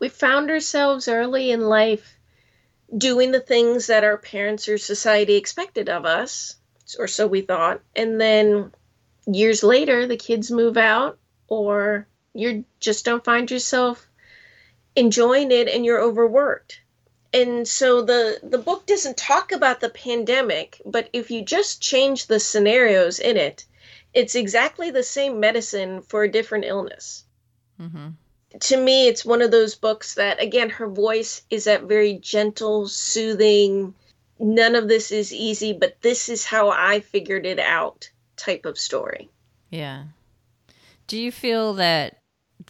we 0.00 0.08
found 0.08 0.50
ourselves 0.50 1.06
early 1.06 1.52
in 1.52 1.60
life 1.60 2.18
doing 2.96 3.30
the 3.32 3.40
things 3.40 3.86
that 3.86 4.04
our 4.04 4.16
parents 4.16 4.68
or 4.68 4.78
society 4.78 5.36
expected 5.36 5.88
of 5.88 6.04
us 6.04 6.56
or 6.98 7.06
so 7.06 7.26
we 7.26 7.40
thought 7.40 7.80
and 7.94 8.20
then 8.20 8.72
years 9.26 9.62
later 9.62 10.06
the 10.06 10.16
kids 10.16 10.50
move 10.50 10.76
out 10.76 11.18
or 11.46 12.06
you 12.34 12.64
just 12.80 13.04
don't 13.04 13.24
find 13.24 13.50
yourself 13.50 14.08
enjoying 14.96 15.52
it 15.52 15.68
and 15.68 15.84
you're 15.84 16.02
overworked 16.02 16.80
and 17.32 17.68
so 17.68 18.02
the 18.02 18.40
the 18.42 18.58
book 18.58 18.86
doesn't 18.86 19.16
talk 19.16 19.52
about 19.52 19.80
the 19.80 19.88
pandemic 19.90 20.82
but 20.84 21.08
if 21.12 21.30
you 21.30 21.44
just 21.44 21.80
change 21.80 22.26
the 22.26 22.40
scenarios 22.40 23.20
in 23.20 23.36
it 23.36 23.64
It's 24.12 24.34
exactly 24.34 24.90
the 24.90 25.02
same 25.02 25.38
medicine 25.40 26.02
for 26.02 26.24
a 26.24 26.30
different 26.30 26.64
illness. 26.64 27.24
Mm-hmm. 27.80 28.08
To 28.58 28.76
me, 28.76 29.06
it's 29.06 29.24
one 29.24 29.42
of 29.42 29.52
those 29.52 29.76
books 29.76 30.14
that, 30.14 30.42
again, 30.42 30.70
her 30.70 30.88
voice 30.88 31.42
is 31.50 31.64
that 31.64 31.84
very 31.84 32.14
gentle, 32.14 32.88
soothing, 32.88 33.94
none 34.40 34.74
of 34.74 34.88
this 34.88 35.12
is 35.12 35.32
easy, 35.32 35.72
but 35.72 36.00
this 36.00 36.28
is 36.28 36.44
how 36.44 36.70
I 36.70 37.00
figured 37.00 37.46
it 37.46 37.58
out 37.58 38.10
type 38.36 38.64
of 38.64 38.78
story. 38.78 39.28
Yeah. 39.70 40.04
Do 41.06 41.18
you 41.18 41.30
feel 41.30 41.74
that 41.74 42.18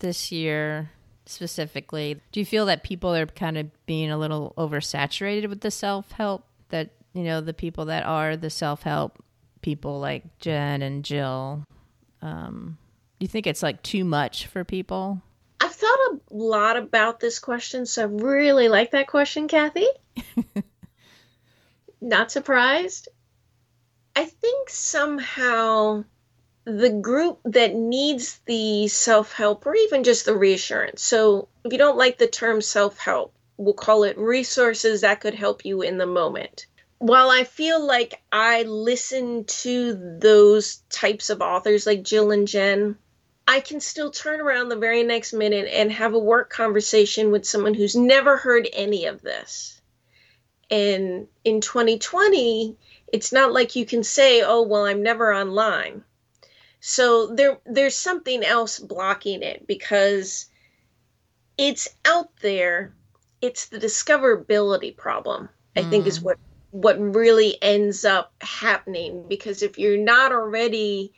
this 0.00 0.30
year 0.32 0.90
specifically, 1.26 2.20
do 2.32 2.40
you 2.40 2.46
feel 2.46 2.66
that 2.66 2.82
people 2.82 3.14
are 3.14 3.26
kind 3.26 3.56
of 3.56 3.70
being 3.86 4.10
a 4.10 4.18
little 4.18 4.52
oversaturated 4.58 5.48
with 5.48 5.60
the 5.60 5.70
self 5.70 6.12
help? 6.12 6.44
That, 6.70 6.90
you 7.14 7.22
know, 7.22 7.40
the 7.40 7.54
people 7.54 7.86
that 7.86 8.04
are 8.04 8.36
the 8.36 8.50
self 8.50 8.82
help 8.82 9.22
people 9.62 10.00
like 10.00 10.38
Jen 10.38 10.82
and 10.82 11.04
Jill, 11.04 11.64
um, 12.22 12.78
do 13.18 13.24
you 13.24 13.28
think 13.28 13.46
it's 13.46 13.62
like 13.62 13.82
too 13.82 14.04
much 14.04 14.46
for 14.46 14.64
people? 14.64 15.22
I've 15.60 15.74
thought 15.74 15.98
a 16.12 16.18
lot 16.30 16.76
about 16.76 17.20
this 17.20 17.38
question, 17.38 17.84
so 17.84 18.02
I 18.02 18.06
really 18.06 18.68
like 18.68 18.92
that 18.92 19.08
question, 19.08 19.46
Kathy. 19.46 19.86
Not 22.00 22.32
surprised. 22.32 23.08
I 24.16 24.24
think 24.24 24.70
somehow 24.70 26.04
the 26.64 26.90
group 26.90 27.40
that 27.44 27.74
needs 27.74 28.40
the 28.46 28.88
self 28.88 29.32
help 29.32 29.66
or 29.66 29.74
even 29.74 30.04
just 30.04 30.24
the 30.24 30.36
reassurance. 30.36 31.02
So, 31.02 31.48
if 31.64 31.72
you 31.72 31.78
don't 31.78 31.98
like 31.98 32.18
the 32.18 32.26
term 32.26 32.60
self 32.60 32.98
help, 32.98 33.34
we'll 33.56 33.74
call 33.74 34.04
it 34.04 34.18
resources 34.18 35.02
that 35.02 35.20
could 35.20 35.34
help 35.34 35.64
you 35.64 35.82
in 35.82 35.98
the 35.98 36.06
moment. 36.06 36.66
While 36.98 37.30
I 37.30 37.44
feel 37.44 37.84
like 37.84 38.22
I 38.32 38.62
listen 38.62 39.44
to 39.44 40.18
those 40.20 40.82
types 40.90 41.30
of 41.30 41.40
authors 41.40 41.86
like 41.86 42.02
Jill 42.02 42.30
and 42.30 42.46
Jen, 42.46 42.96
I 43.50 43.58
can 43.58 43.80
still 43.80 44.12
turn 44.12 44.40
around 44.40 44.68
the 44.68 44.76
very 44.76 45.02
next 45.02 45.32
minute 45.32 45.68
and 45.72 45.90
have 45.90 46.14
a 46.14 46.18
work 46.20 46.50
conversation 46.50 47.32
with 47.32 47.44
someone 47.44 47.74
who's 47.74 47.96
never 47.96 48.36
heard 48.36 48.68
any 48.72 49.06
of 49.06 49.22
this. 49.22 49.80
And 50.70 51.26
in 51.42 51.60
2020, 51.60 52.76
it's 53.12 53.32
not 53.32 53.52
like 53.52 53.74
you 53.74 53.84
can 53.84 54.04
say, 54.04 54.40
"Oh, 54.40 54.62
well, 54.62 54.86
I'm 54.86 55.02
never 55.02 55.34
online." 55.34 56.04
So 56.78 57.26
there 57.34 57.58
there's 57.66 57.96
something 57.96 58.44
else 58.44 58.78
blocking 58.78 59.42
it 59.42 59.66
because 59.66 60.46
it's 61.58 61.88
out 62.04 62.30
there. 62.42 62.94
It's 63.40 63.66
the 63.66 63.80
discoverability 63.80 64.96
problem. 64.96 65.48
I 65.74 65.82
think 65.82 66.06
is 66.06 66.20
mm. 66.20 66.22
what 66.22 66.38
what 66.70 67.00
really 67.00 67.60
ends 67.60 68.04
up 68.04 68.32
happening 68.42 69.26
because 69.26 69.64
if 69.64 69.76
you're 69.76 69.98
not 69.98 70.30
already 70.30 71.12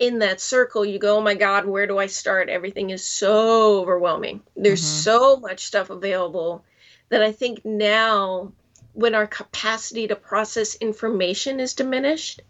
in 0.00 0.18
that 0.20 0.40
circle, 0.40 0.84
you 0.84 0.98
go, 0.98 1.18
"Oh 1.18 1.20
my 1.20 1.34
god, 1.34 1.66
where 1.66 1.86
do 1.86 1.98
I 1.98 2.06
start?" 2.06 2.48
Everything 2.48 2.90
is 2.90 3.06
so 3.06 3.78
overwhelming. 3.80 4.42
There's 4.56 4.82
Mhm. 4.82 5.02
so 5.04 5.36
much 5.36 5.64
stuff 5.66 5.90
available 5.90 6.64
that 7.10 7.22
I 7.22 7.32
think 7.32 7.64
now 7.64 8.52
when 8.94 9.14
our 9.14 9.26
capacity 9.26 10.08
to 10.08 10.16
process 10.16 10.74
information 10.76 11.60
is 11.60 11.74
diminished, 11.74 12.40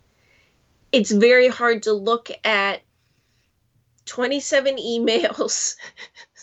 it's 0.93 1.11
very 1.11 1.49
hard 1.49 1.83
to 1.85 1.93
look 1.93 2.31
at 2.45 2.83
27 4.07 4.77
emails, 4.95 5.77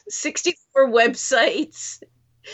64 0.10 0.90
websites, 0.90 2.04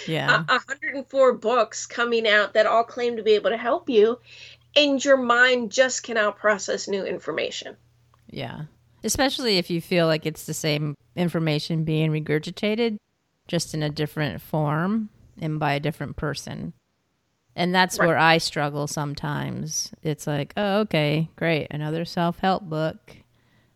Yeah. 0.05 0.43
104 0.47 1.33
books 1.33 1.85
coming 1.87 2.27
out 2.27 2.53
that 2.53 2.67
all 2.67 2.83
claim 2.83 3.17
to 3.17 3.23
be 3.23 3.33
able 3.33 3.49
to 3.51 3.57
help 3.57 3.89
you, 3.89 4.19
and 4.75 5.03
your 5.03 5.17
mind 5.17 5.71
just 5.71 6.03
cannot 6.03 6.37
process 6.37 6.87
new 6.87 7.03
information. 7.05 7.77
Yeah. 8.29 8.63
Especially 9.03 9.57
if 9.57 9.69
you 9.69 9.81
feel 9.81 10.07
like 10.07 10.25
it's 10.25 10.45
the 10.45 10.53
same 10.53 10.95
information 11.15 11.83
being 11.83 12.11
regurgitated, 12.11 12.97
just 13.47 13.73
in 13.73 13.83
a 13.83 13.89
different 13.89 14.41
form 14.41 15.09
and 15.41 15.59
by 15.59 15.73
a 15.73 15.79
different 15.79 16.15
person. 16.15 16.73
And 17.55 17.75
that's 17.75 17.99
Right. 17.99 18.07
where 18.07 18.17
I 18.17 18.37
struggle 18.39 18.87
sometimes. 18.87 19.91
It's 20.01 20.25
like, 20.25 20.53
oh, 20.57 20.79
okay, 20.81 21.29
great. 21.35 21.67
Another 21.69 22.05
self 22.05 22.39
help 22.39 22.63
book. 22.63 23.17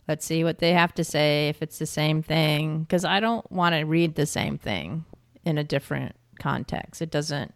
Let's 0.08 0.26
see 0.26 0.44
what 0.44 0.60
they 0.60 0.72
have 0.74 0.94
to 0.96 1.04
say 1.04 1.50
if 1.50 1.62
it's 1.62 1.78
the 1.78 1.86
same 1.86 2.24
thing. 2.24 2.80
Because 2.80 3.04
I 3.06 3.20
don't 3.20 3.50
want 3.52 3.76
to 3.76 3.84
read 3.84 4.16
the 4.16 4.26
same 4.26 4.58
thing 4.58 5.04
in 5.44 5.58
a 5.58 5.64
different 5.64 6.16
context. 6.40 7.02
It 7.02 7.12
doesn't, 7.12 7.54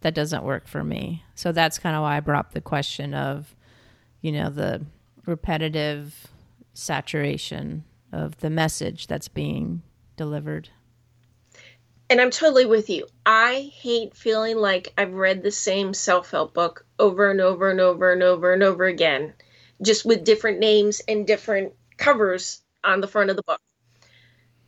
that 0.00 0.14
doesn't 0.14 0.42
work 0.44 0.66
for 0.66 0.82
me. 0.82 1.22
So 1.36 1.52
that's 1.52 1.78
kind 1.78 1.94
of 1.94 2.02
why 2.02 2.16
I 2.16 2.20
brought 2.20 2.46
up 2.46 2.52
the 2.52 2.60
question 2.60 3.14
of, 3.14 3.54
you 4.20 4.32
know, 4.32 4.50
the 4.50 4.84
repetitive 5.26 6.28
saturation 6.74 7.84
of 8.12 8.38
the 8.38 8.50
message 8.50 9.06
that's 9.06 9.28
being 9.28 9.82
delivered. 10.16 10.68
And 12.10 12.20
I'm 12.20 12.30
totally 12.30 12.66
with 12.66 12.90
you. 12.90 13.06
I 13.24 13.72
hate 13.74 14.14
feeling 14.14 14.58
like 14.58 14.92
I've 14.98 15.14
read 15.14 15.42
the 15.42 15.50
same 15.50 15.94
self 15.94 16.30
help 16.30 16.52
book 16.52 16.84
over 16.98 17.30
and 17.30 17.40
over 17.40 17.70
and 17.70 17.80
over 17.80 18.12
and 18.12 18.22
over 18.22 18.52
and 18.52 18.62
over 18.62 18.84
again, 18.84 19.32
just 19.80 20.04
with 20.04 20.24
different 20.24 20.58
names 20.58 21.00
and 21.08 21.26
different 21.26 21.72
covers 21.96 22.60
on 22.84 23.00
the 23.00 23.08
front 23.08 23.30
of 23.30 23.36
the 23.36 23.42
book. 23.42 23.60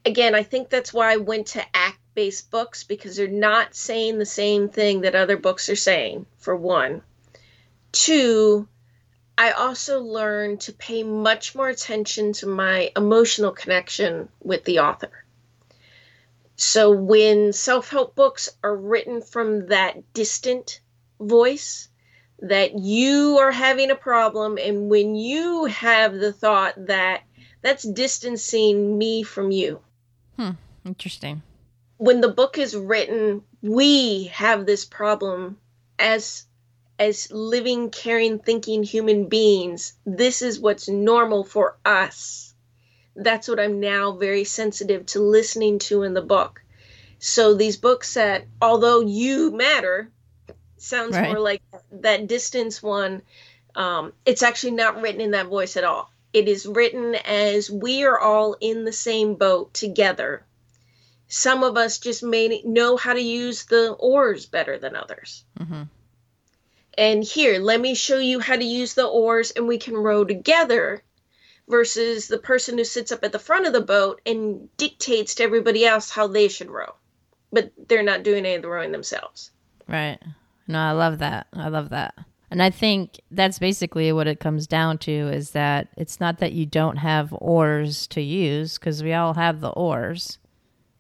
Again, 0.07 0.35
I 0.35 0.43
think 0.43 0.71
that's 0.71 0.93
why 0.95 1.12
I 1.12 1.17
went 1.17 1.49
to 1.49 1.64
act 1.75 1.99
based 2.14 2.51
books 2.51 2.85
because 2.85 3.17
they're 3.17 3.29
not 3.29 3.75
saying 3.75 4.19
the 4.19 4.27
same 4.27 4.69
thing 4.69 5.03
that 5.03 5.14
other 5.14 5.37
books 5.37 5.69
are 5.69 5.77
saying, 5.77 6.27
for 6.38 6.57
one. 6.57 7.03
Two, 7.93 8.69
I 9.37 9.51
also 9.51 10.01
learned 10.01 10.61
to 10.62 10.73
pay 10.73 11.03
much 11.03 11.55
more 11.55 11.68
attention 11.68 12.33
to 12.35 12.47
my 12.47 12.92
emotional 12.97 13.53
connection 13.53 14.29
with 14.40 14.64
the 14.64 14.79
author. 14.81 15.25
So 16.57 16.92
when 16.92 17.53
self 17.53 17.90
help 17.90 18.14
books 18.14 18.49
are 18.62 18.77
written 18.77 19.23
from 19.23 19.66
that 19.68 20.12
distant 20.12 20.81
voice, 21.18 21.88
that 22.40 22.79
you 22.79 23.38
are 23.38 23.51
having 23.51 23.90
a 23.90 23.97
problem, 23.97 24.59
and 24.59 24.88
when 24.88 25.14
you 25.14 25.64
have 25.64 26.14
the 26.14 26.33
thought 26.33 26.75
that 26.87 27.23
that's 27.62 27.83
distancing 27.83 28.99
me 28.99 29.23
from 29.23 29.51
you. 29.51 29.81
Hmm, 30.37 30.51
interesting. 30.85 31.42
When 31.97 32.20
the 32.20 32.29
book 32.29 32.59
is 32.59 32.77
written, 32.77 33.42
we 33.62 34.25
have 34.25 34.66
this 34.66 34.85
problem 34.85 35.59
as 35.99 36.44
as 37.05 37.31
living, 37.31 37.90
caring, 37.90 38.38
thinking 38.38 38.83
human 38.83 39.29
beings. 39.29 39.95
This 40.07 40.43
is 40.43 40.61
what's 40.61 40.88
normal 40.88 41.45
for 41.45 41.77
us 41.85 42.55
that's 43.17 43.49
what 43.49 43.61
I'm 43.61 43.81
now 43.81 44.12
very 44.12 44.45
sensitive 44.45 45.07
to 45.07 45.21
listening 45.21 45.79
to 45.81 46.03
in 46.03 46.14
the 46.14 46.23
book. 46.23 46.62
So 47.19 47.55
these 47.55 47.77
books 47.77 48.14
that, 48.14 48.45
although 48.61 49.01
you 49.01 49.53
matter, 49.53 50.11
sounds 50.77 51.17
Right. 51.17 51.29
more 51.29 51.38
like 51.38 51.62
that 51.93 52.27
distance 52.27 52.83
one. 52.83 53.23
Um, 53.75 54.12
it's 54.25 54.43
actually 54.43 54.73
not 54.73 55.01
written 55.01 55.21
in 55.21 55.33
that 55.33 55.47
voice 55.47 55.77
at 55.77 55.85
all. 55.85 56.11
It 56.33 56.49
is 56.49 56.67
written 56.67 57.14
as 57.14 57.71
we 57.71 58.05
are 58.05 58.19
all 58.19 58.57
in 58.61 58.85
the 58.85 58.93
same 58.93 59.37
boat 59.37 59.73
together. 59.75 60.45
Some 61.29 61.62
of 61.62 61.77
us 61.77 61.99
just 61.99 62.23
may 62.23 62.62
know 62.64 62.97
how 62.97 63.14
to 63.14 63.21
use 63.21 63.64
the 63.64 63.93
oars 63.93 64.47
better 64.47 64.79
than 64.79 64.97
others. 64.97 65.45
hmm 65.59 65.83
And 66.97 67.25
here, 67.25 67.59
let 67.59 67.81
me 67.81 67.95
show 67.95 68.19
you 68.19 68.41
how 68.41 68.57
to 68.57 68.65
use 68.65 68.95
the 68.95 69.07
oars 69.07 69.51
and 69.51 69.67
we 69.67 69.79
can 69.79 69.95
row 69.95 70.25
together 70.25 71.03
versus 71.69 72.29
the 72.29 72.39
person 72.39 72.79
who 72.79 72.85
sits 72.85 73.11
up 73.11 73.25
at 73.25 73.33
the 73.33 73.39
front 73.39 73.67
of 73.67 73.73
the 73.73 73.81
boat 73.81 74.21
and 74.27 74.69
dictates 74.77 75.37
to 75.37 75.43
everybody 75.43 75.85
else 75.85 76.11
how 76.11 76.27
they 76.27 76.49
should 76.49 76.71
row. 76.71 76.95
But 77.53 77.73
they're 77.89 78.03
not 78.03 78.23
doing 78.23 78.45
any 78.45 78.57
of 78.57 78.63
the 78.63 78.69
rowing 78.69 78.93
themselves. 78.93 79.51
Right. 79.89 80.19
No, 80.67 80.79
I 80.79 80.93
love 80.93 81.19
that. 81.19 81.47
I 81.53 81.69
love 81.69 81.91
that. 81.91 82.15
And 82.51 82.63
I 82.63 82.71
think 82.71 83.21
that's 83.31 83.59
basically 83.59 84.13
what 84.13 84.27
it 84.27 84.41
comes 84.41 84.67
down 84.67 84.99
to 84.99 85.13
is 85.13 85.51
that 85.51 85.89
it's 85.97 86.21
not 86.21 86.39
that 86.39 86.53
you 86.53 86.67
don't 86.67 86.99
have 86.99 87.35
oars 87.41 88.07
to 88.09 88.21
use 88.21 88.79
because 88.79 89.03
we 89.03 89.13
all 89.13 89.35
have 89.35 89.61
the 89.61 89.71
oars. 89.71 90.39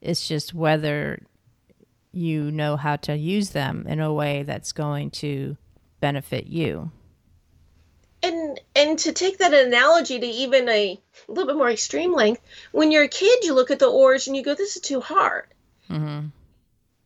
It's 0.00 0.26
just 0.26 0.54
whether 0.54 1.22
you 2.12 2.50
know 2.50 2.76
how 2.76 2.96
to 2.96 3.16
use 3.16 3.50
them 3.50 3.86
in 3.88 4.00
a 4.00 4.12
way 4.12 4.42
that's 4.42 4.72
going 4.72 5.10
to 5.10 5.56
benefit 6.04 6.46
you. 6.46 6.90
And 8.22 8.60
and 8.76 8.98
to 8.98 9.12
take 9.12 9.38
that 9.38 9.54
analogy 9.54 10.18
to 10.18 10.26
even 10.26 10.68
a 10.68 11.00
little 11.28 11.46
bit 11.46 11.56
more 11.56 11.70
extreme 11.70 12.12
length, 12.12 12.42
when 12.72 12.92
you're 12.92 13.04
a 13.04 13.18
kid, 13.22 13.42
you 13.42 13.54
look 13.54 13.70
at 13.70 13.78
the 13.78 13.86
oars 13.86 14.26
and 14.26 14.36
you 14.36 14.42
go, 14.42 14.54
"This 14.54 14.76
is 14.76 14.82
too 14.82 15.00
hard." 15.00 15.46
hmm 15.88 16.26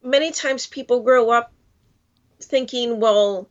Many 0.03 0.33
times 0.33 0.67
people 0.67 1.07
grow 1.09 1.31
up 1.31 1.53
thinking, 2.41 2.99
"Well, 2.99 3.49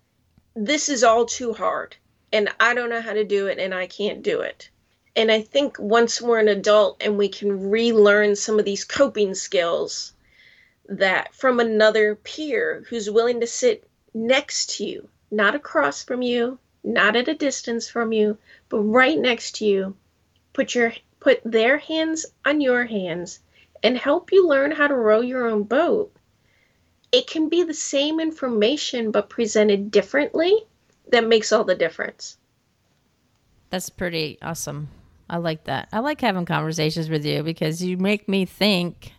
this 0.54 0.90
is 0.90 1.06
all 1.06 1.26
too 1.26 1.54
hard, 1.54 1.96
and 2.34 2.50
I 2.60 2.74
don't 2.74 2.90
know 2.90 3.06
how 3.08 3.14
to 3.14 3.24
do 3.24 3.48
it, 3.48 3.58
and 3.58 3.74
I 3.74 3.88
can't 3.88 4.24
do 4.24 4.42
it." 4.42 4.70
And 5.16 5.32
I 5.32 5.42
think 5.54 5.80
once 5.80 6.22
we're 6.22 6.40
an 6.40 6.50
adult 6.60 6.98
and 7.00 7.18
we 7.18 7.30
can 7.30 7.70
relearn 7.70 8.36
some 8.36 8.60
of 8.60 8.66
these 8.66 8.84
coping 8.84 9.34
skills 9.34 10.12
that 10.90 11.34
from 11.34 11.60
another 11.60 12.16
peer 12.16 12.84
who's 12.90 13.10
willing 13.10 13.40
to 13.40 13.48
sit 13.48 13.88
next 14.14 14.78
to 14.78 14.86
you, 14.86 15.10
not 15.32 15.56
across 15.56 16.04
from 16.04 16.22
you, 16.22 16.58
not 16.84 17.16
at 17.16 17.28
a 17.28 17.34
distance 17.34 17.90
from 17.90 18.14
you, 18.14 18.38
but 18.70 18.80
right 18.80 19.18
next 19.18 19.56
to 19.58 19.66
you, 19.66 19.96
put 20.54 20.74
your 20.74 20.94
put 21.20 21.42
their 21.44 21.78
hands 21.78 22.26
on 22.46 22.62
your 22.62 22.86
hands 22.86 23.40
and 23.84 23.98
help 23.98 24.32
you 24.32 24.48
learn 24.48 24.72
how 24.72 24.88
to 24.88 24.96
row 24.96 25.22
your 25.22 25.48
own 25.48 25.64
boat. 25.64 26.12
It 27.12 27.28
can 27.28 27.50
be 27.50 27.64
the 27.64 27.74
same 27.74 28.20
information 28.20 29.12
but 29.12 29.30
presented 29.30 29.92
differently 29.92 30.54
that 31.12 31.28
makes 31.28 31.52
all 31.52 31.64
the 31.64 31.76
difference. 31.76 32.38
That's 33.70 33.90
pretty 33.90 34.38
awesome. 34.42 34.90
I 35.30 35.38
like 35.38 35.66
that. 35.66 35.90
I 35.92 36.00
like 36.00 36.22
having 36.22 36.46
conversations 36.46 37.10
with 37.10 37.26
you 37.26 37.44
because 37.44 37.84
you 37.84 37.98
make 37.98 38.30
me 38.30 38.46
think 38.46 39.14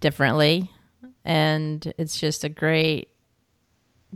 differently 0.00 0.70
and 1.24 1.92
it's 1.98 2.18
just 2.18 2.44
a 2.44 2.48
great 2.48 3.08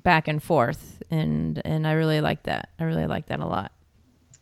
back 0.03 0.29
and 0.29 0.43
forth 0.43 1.03
and 1.11 1.61
and 1.65 1.87
I 1.87 1.93
really 1.93 2.21
like 2.21 2.45
that. 2.45 2.71
I 2.79 2.85
really 2.85 3.07
like 3.07 3.27
that 3.27 3.41
a 3.41 3.47
lot. 3.47 3.73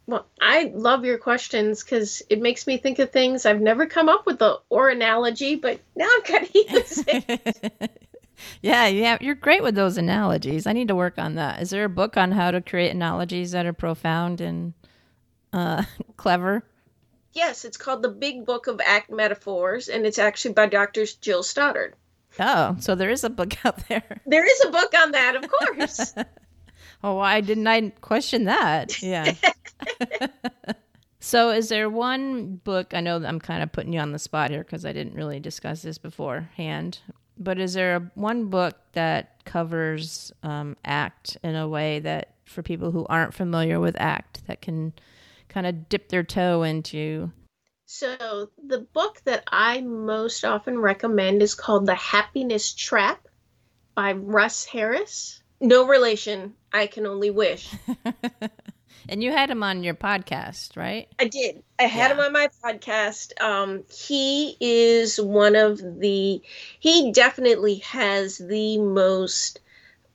Well, 0.06 0.26
I 0.40 0.72
love 0.74 1.04
your 1.04 1.18
questions 1.18 1.82
because 1.82 2.22
it 2.28 2.40
makes 2.40 2.66
me 2.66 2.76
think 2.76 2.98
of 2.98 3.10
things 3.10 3.46
I've 3.46 3.60
never 3.60 3.86
come 3.86 4.08
up 4.08 4.26
with 4.26 4.38
the 4.38 4.60
or 4.68 4.88
analogy, 4.88 5.54
but 5.54 5.80
now 5.94 6.08
I'm 6.10 6.22
kind 6.22 6.44
of 6.44 6.54
use 6.54 7.04
it. 7.06 8.00
yeah, 8.62 8.88
yeah, 8.88 9.18
you're 9.20 9.36
great 9.36 9.62
with 9.62 9.76
those 9.76 9.98
analogies. 9.98 10.66
I 10.66 10.72
need 10.72 10.88
to 10.88 10.96
work 10.96 11.18
on 11.18 11.36
that. 11.36 11.62
Is 11.62 11.70
there 11.70 11.84
a 11.84 11.88
book 11.88 12.16
on 12.16 12.32
how 12.32 12.50
to 12.50 12.60
create 12.60 12.90
analogies 12.90 13.52
that 13.52 13.64
are 13.64 13.72
profound 13.72 14.40
and 14.40 14.74
uh, 15.52 15.84
clever? 16.16 16.64
Yes, 17.32 17.64
it's 17.64 17.76
called 17.76 18.02
The 18.02 18.10
Big 18.10 18.44
Book 18.44 18.66
of 18.66 18.80
Act 18.84 19.10
Metaphors, 19.10 19.88
and 19.88 20.04
it's 20.04 20.18
actually 20.18 20.54
by 20.54 20.66
Dr. 20.66 21.06
Jill 21.06 21.42
Stoddard. 21.42 21.94
Oh, 22.38 22.76
so 22.80 22.94
there 22.94 23.10
is 23.10 23.24
a 23.24 23.30
book 23.30 23.54
out 23.64 23.88
there. 23.88 24.20
There 24.26 24.44
is 24.44 24.64
a 24.66 24.70
book 24.70 24.92
on 24.96 25.12
that, 25.12 25.36
of 25.36 25.50
course. 25.50 26.14
oh, 27.04 27.14
why 27.14 27.40
didn't 27.40 27.66
I 27.66 27.90
question 28.00 28.44
that? 28.44 29.02
Yeah. 29.02 29.34
so, 31.20 31.50
is 31.50 31.68
there 31.68 31.90
one 31.90 32.56
book? 32.56 32.94
I 32.94 33.00
know 33.00 33.16
I'm 33.24 33.40
kind 33.40 33.62
of 33.62 33.72
putting 33.72 33.92
you 33.92 34.00
on 34.00 34.12
the 34.12 34.18
spot 34.18 34.50
here 34.50 34.62
because 34.62 34.84
I 34.84 34.92
didn't 34.92 35.14
really 35.14 35.40
discuss 35.40 35.82
this 35.82 35.98
beforehand. 35.98 36.98
But 37.38 37.58
is 37.58 37.74
there 37.74 37.96
a, 37.96 38.10
one 38.14 38.46
book 38.46 38.76
that 38.92 39.44
covers 39.44 40.32
um, 40.42 40.76
ACT 40.84 41.36
in 41.42 41.56
a 41.56 41.68
way 41.68 41.98
that, 42.00 42.34
for 42.44 42.62
people 42.62 42.90
who 42.90 43.06
aren't 43.06 43.34
familiar 43.34 43.80
with 43.80 44.00
ACT, 44.00 44.46
that 44.46 44.60
can 44.62 44.92
kind 45.48 45.66
of 45.66 45.88
dip 45.88 46.08
their 46.08 46.22
toe 46.22 46.62
into 46.62 47.32
so, 47.92 48.48
the 48.66 48.78
book 48.78 49.20
that 49.26 49.44
I 49.46 49.82
most 49.82 50.46
often 50.46 50.78
recommend 50.78 51.42
is 51.42 51.54
called 51.54 51.84
The 51.84 51.94
Happiness 51.94 52.72
Trap 52.72 53.28
by 53.94 54.12
Russ 54.12 54.64
Harris. 54.64 55.42
No 55.60 55.86
relation. 55.86 56.54
I 56.72 56.86
can 56.86 57.04
only 57.04 57.28
wish. 57.28 57.68
and 59.10 59.22
you 59.22 59.30
had 59.30 59.50
him 59.50 59.62
on 59.62 59.84
your 59.84 59.92
podcast, 59.92 60.74
right? 60.74 61.06
I 61.18 61.26
did. 61.26 61.62
I 61.78 61.82
had 61.82 62.08
yeah. 62.08 62.14
him 62.14 62.20
on 62.20 62.32
my 62.32 62.48
podcast. 62.64 63.38
Um, 63.42 63.84
he 63.94 64.56
is 64.58 65.20
one 65.20 65.54
of 65.54 65.78
the, 66.00 66.40
he 66.80 67.12
definitely 67.12 67.76
has 67.80 68.38
the 68.38 68.78
most 68.78 69.60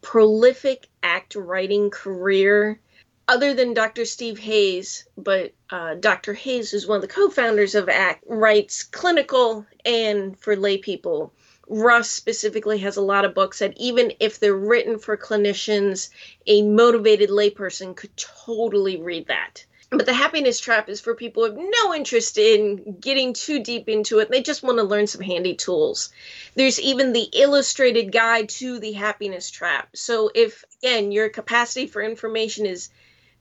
prolific 0.02 0.88
act 1.04 1.36
writing 1.36 1.92
career 1.92 2.80
other 3.28 3.54
than 3.54 3.74
Dr. 3.74 4.06
Steve 4.06 4.40
Hayes, 4.40 5.06
but 5.18 5.52
uh, 5.70 5.96
Dr. 5.96 6.34
Hayes 6.34 6.74
is 6.74 6.88
one 6.88 6.96
of 6.98 7.02
the 7.02 7.08
co-founders 7.08 7.76
of 7.76 7.90
ACT, 7.90 8.24
writes 8.26 8.84
clinical 8.84 9.66
and 9.84 10.40
for 10.40 10.56
lay 10.56 10.78
people. 10.78 11.34
Russ 11.68 12.10
specifically 12.10 12.78
has 12.80 12.96
a 12.96 13.02
lot 13.02 13.26
of 13.26 13.34
books 13.34 13.60
that 13.60 13.74
even 13.76 14.14
if 14.22 14.40
they're 14.40 14.56
written 14.56 14.98
for 14.98 15.18
clinicians, 15.18 16.10
a 16.46 16.62
motivated 16.62 17.30
layperson 17.30 17.94
could 17.96 18.16
totally 18.16 19.02
read 19.02 19.28
that. 19.28 19.66
But 19.90 20.06
the 20.06 20.14
happiness 20.14 20.60
trap 20.60 20.90
is 20.90 21.00
for 21.00 21.16
people 21.16 21.44
who 21.44 21.52
have 21.52 21.70
no 21.84 21.94
interest 21.94 22.38
in 22.38 22.98
getting 23.00 23.34
too 23.34 23.62
deep 23.64 23.88
into 23.88 24.20
it. 24.20 24.30
They 24.30 24.42
just 24.42 24.64
want 24.64 24.78
to 24.80 24.84
learn 24.84 25.08
some 25.08 25.22
handy 25.22 25.56
tools. 25.56 26.10
There's 26.56 26.80
even 26.80 27.14
the 27.14 27.30
illustrated 27.34 28.12
guide 28.12 28.50
to 28.50 28.80
the 28.80 28.94
happiness 28.94 29.50
trap. 29.50 29.90
So 29.96 30.30
if 30.34 30.66
again 30.82 31.12
your 31.12 31.30
capacity 31.30 31.88
for 31.88 32.02
information 32.02 32.66
is 32.66 32.90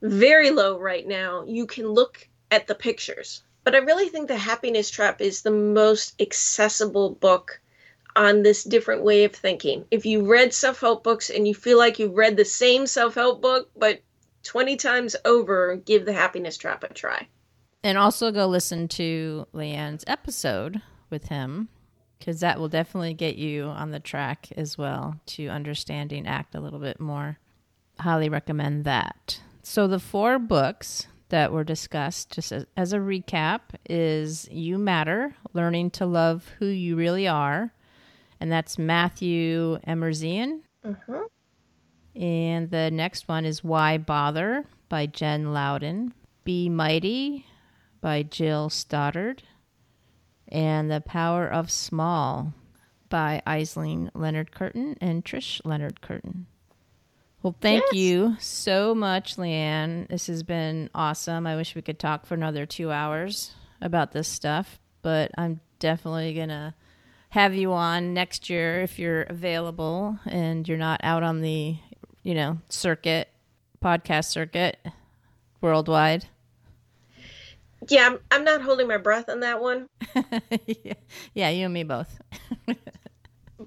very 0.01 0.51
low 0.51 0.79
right 0.79 1.07
now, 1.07 1.43
you 1.45 1.65
can 1.65 1.87
look 1.87 2.27
at 2.51 2.67
the 2.67 2.75
pictures. 2.75 3.43
But 3.63 3.75
I 3.75 3.79
really 3.79 4.07
think 4.09 4.27
The 4.27 4.37
Happiness 4.37 4.89
Trap 4.89 5.21
is 5.21 5.41
the 5.41 5.51
most 5.51 6.21
accessible 6.21 7.11
book 7.11 7.59
on 8.15 8.41
this 8.41 8.63
different 8.63 9.03
way 9.03 9.25
of 9.25 9.33
thinking. 9.33 9.85
If 9.91 10.05
you 10.05 10.25
read 10.25 10.53
self 10.53 10.79
help 10.79 11.03
books 11.03 11.29
and 11.29 11.47
you 11.47 11.53
feel 11.53 11.77
like 11.77 11.99
you've 11.99 12.15
read 12.15 12.37
the 12.37 12.45
same 12.45 12.87
self 12.87 13.15
help 13.15 13.41
book, 13.41 13.69
but 13.75 14.01
20 14.43 14.77
times 14.77 15.15
over, 15.25 15.75
give 15.75 16.05
The 16.05 16.13
Happiness 16.13 16.57
Trap 16.57 16.83
a 16.83 16.93
try. 16.93 17.27
And 17.83 17.97
also 17.97 18.31
go 18.31 18.47
listen 18.47 18.87
to 18.89 19.45
Leanne's 19.53 20.03
episode 20.07 20.81
with 21.09 21.27
him 21.27 21.69
because 22.17 22.39
that 22.39 22.59
will 22.59 22.69
definitely 22.69 23.13
get 23.13 23.35
you 23.35 23.65
on 23.65 23.91
the 23.91 23.99
track 23.99 24.51
as 24.57 24.77
well 24.77 25.19
to 25.25 25.47
understanding 25.47 26.25
ACT 26.25 26.55
a 26.55 26.59
little 26.59 26.79
bit 26.79 26.99
more. 26.99 27.37
Highly 27.99 28.29
recommend 28.29 28.85
that. 28.85 29.39
So 29.69 29.85
the 29.85 29.99
four 29.99 30.39
books 30.39 31.07
that 31.27 31.51
were 31.51 31.65
discussed, 31.65 32.31
just 32.31 32.53
as, 32.53 32.65
as, 32.77 32.93
a 32.93 32.99
recap, 32.99 33.59
is 33.89 34.47
You 34.49 34.77
Matter, 34.77 35.35
Learning 35.51 35.91
to 35.91 36.05
Love 36.05 36.49
Who 36.57 36.67
You 36.67 36.95
Really 36.95 37.27
Are. 37.27 37.73
And 38.39 38.49
that's 38.49 38.79
Matthew 38.79 39.77
Emerzian. 39.85 40.61
Uh-huh. 40.85 41.25
And 42.15 42.71
the 42.71 42.89
next 42.89 43.27
one 43.27 43.43
is 43.43 43.61
Why 43.61 43.97
Bother 43.97 44.63
by 44.87 45.05
Jen 45.05 45.51
Louden. 45.51 46.13
Be 46.45 46.69
Mighty 46.69 47.45
by 47.99 48.23
Jill 48.23 48.69
Stoddard. 48.69 49.43
And 50.47 50.89
The 50.89 51.01
Power 51.01 51.45
of 51.45 51.69
Small 51.69 52.53
by 53.09 53.41
Aisling 53.45 54.11
Leonard 54.13 54.53
Curtin 54.53 54.95
and 55.01 55.25
Trish 55.25 55.59
Leonard 55.65 55.99
Curtin. 55.99 56.47
Well, 57.47 57.55
thank 57.61 57.85
yes. 57.93 57.95
you 57.95 58.35
so 58.41 58.93
much, 58.93 59.37
Leanne. 59.37 60.09
This 60.09 60.27
has 60.27 60.43
been 60.43 60.89
awesome. 60.93 61.47
I 61.47 61.55
wish 61.55 61.75
we 61.75 61.81
could 61.81 61.97
talk 61.97 62.25
for 62.25 62.33
another 62.33 62.65
two 62.65 62.91
hours 62.91 63.51
about 63.79 64.11
this 64.11 64.27
stuff, 64.27 64.81
but 65.01 65.31
I'm 65.37 65.61
definitely 65.79 66.33
going 66.33 66.49
to 66.49 66.73
have 67.29 67.55
you 67.55 67.71
on 67.71 68.13
next 68.13 68.49
year 68.49 68.81
if 68.81 68.99
you're 68.99 69.21
available 69.21 70.19
and 70.25 70.67
you're 70.67 70.77
not 70.77 70.99
out 71.03 71.23
on 71.23 71.39
the, 71.39 71.77
you 72.21 72.35
know, 72.35 72.57
circuit, 72.67 73.29
podcast 73.81 74.25
circuit 74.25 74.77
worldwide. 75.61 76.25
Yeah, 77.87 78.07
I'm, 78.07 78.19
I'm 78.29 78.43
not 78.43 78.61
holding 78.61 78.89
my 78.89 78.97
breath 78.97 79.29
on 79.29 79.39
that 79.39 79.61
one. 79.61 79.87
yeah, 81.33 81.47
you 81.47 81.63
and 81.63 81.73
me 81.73 81.83
both. 81.83 82.19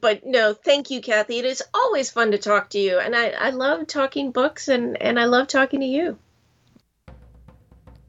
but 0.01 0.25
no, 0.25 0.55
thank 0.55 0.91
you, 0.91 1.01
Kathy. 1.01 1.39
It 1.39 1.45
is 1.45 1.63
always 1.75 2.11
fun 2.11 2.31
to 2.33 2.39
talk 2.39 2.71
to 2.71 2.79
you, 2.79 2.99
and 2.99 3.15
I, 3.15 3.31
I 3.31 3.51
love 3.51 3.87
talking 3.87 4.33
books, 4.33 4.69
and, 4.69 5.01
and 5.01 5.19
I 5.19 5.25
love 5.25 5.49
talking 5.49 5.81
to 5.81 5.87
you. 5.87 6.19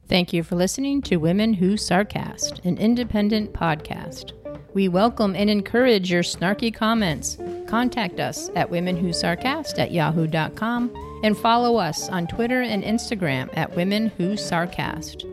Thank 0.08 0.32
you 0.32 0.42
for 0.42 0.56
listening 0.56 1.00
to 1.02 1.16
Women 1.16 1.54
Who 1.54 1.74
Sarcast, 1.74 2.64
an 2.64 2.76
independent 2.78 3.52
podcast. 3.52 4.32
We 4.74 4.88
welcome 4.88 5.34
and 5.36 5.50
encourage 5.50 6.10
your 6.10 6.22
snarky 6.22 6.72
comments. 6.72 7.36
Contact 7.66 8.20
us 8.20 8.50
at 8.54 8.70
womenwhosarcast 8.70 9.78
at 9.78 9.92
yahoo.com 9.92 11.20
and 11.22 11.36
follow 11.36 11.76
us 11.76 12.08
on 12.08 12.26
Twitter 12.26 12.62
and 12.62 12.82
Instagram 12.82 13.50
at 13.56 13.74
Women 13.76 14.08
Who 14.16 14.32
Sarcast. 14.32 15.28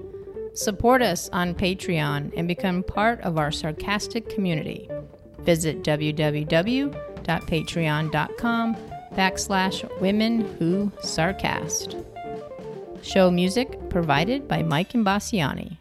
Support 0.58 1.02
us 1.02 1.30
on 1.30 1.56
Patreon 1.56 2.34
and 2.36 2.48
become 2.48 2.84
part 2.84 3.22
of 3.22 3.38
our 3.38 3.52
sarcastic 3.52 4.30
community. 4.30 4.90
Visit 5.44 5.84
www.patreon.com 5.84 8.76
backslash 9.16 10.02
women 10.02 10.42
who 10.58 10.92
sarcast. 11.02 12.06
Show 13.02 13.32
music 13.32 13.90
provided 13.90 14.48
by 14.48 14.62
Mike 14.64 14.94
Imbassiani. 14.94 15.78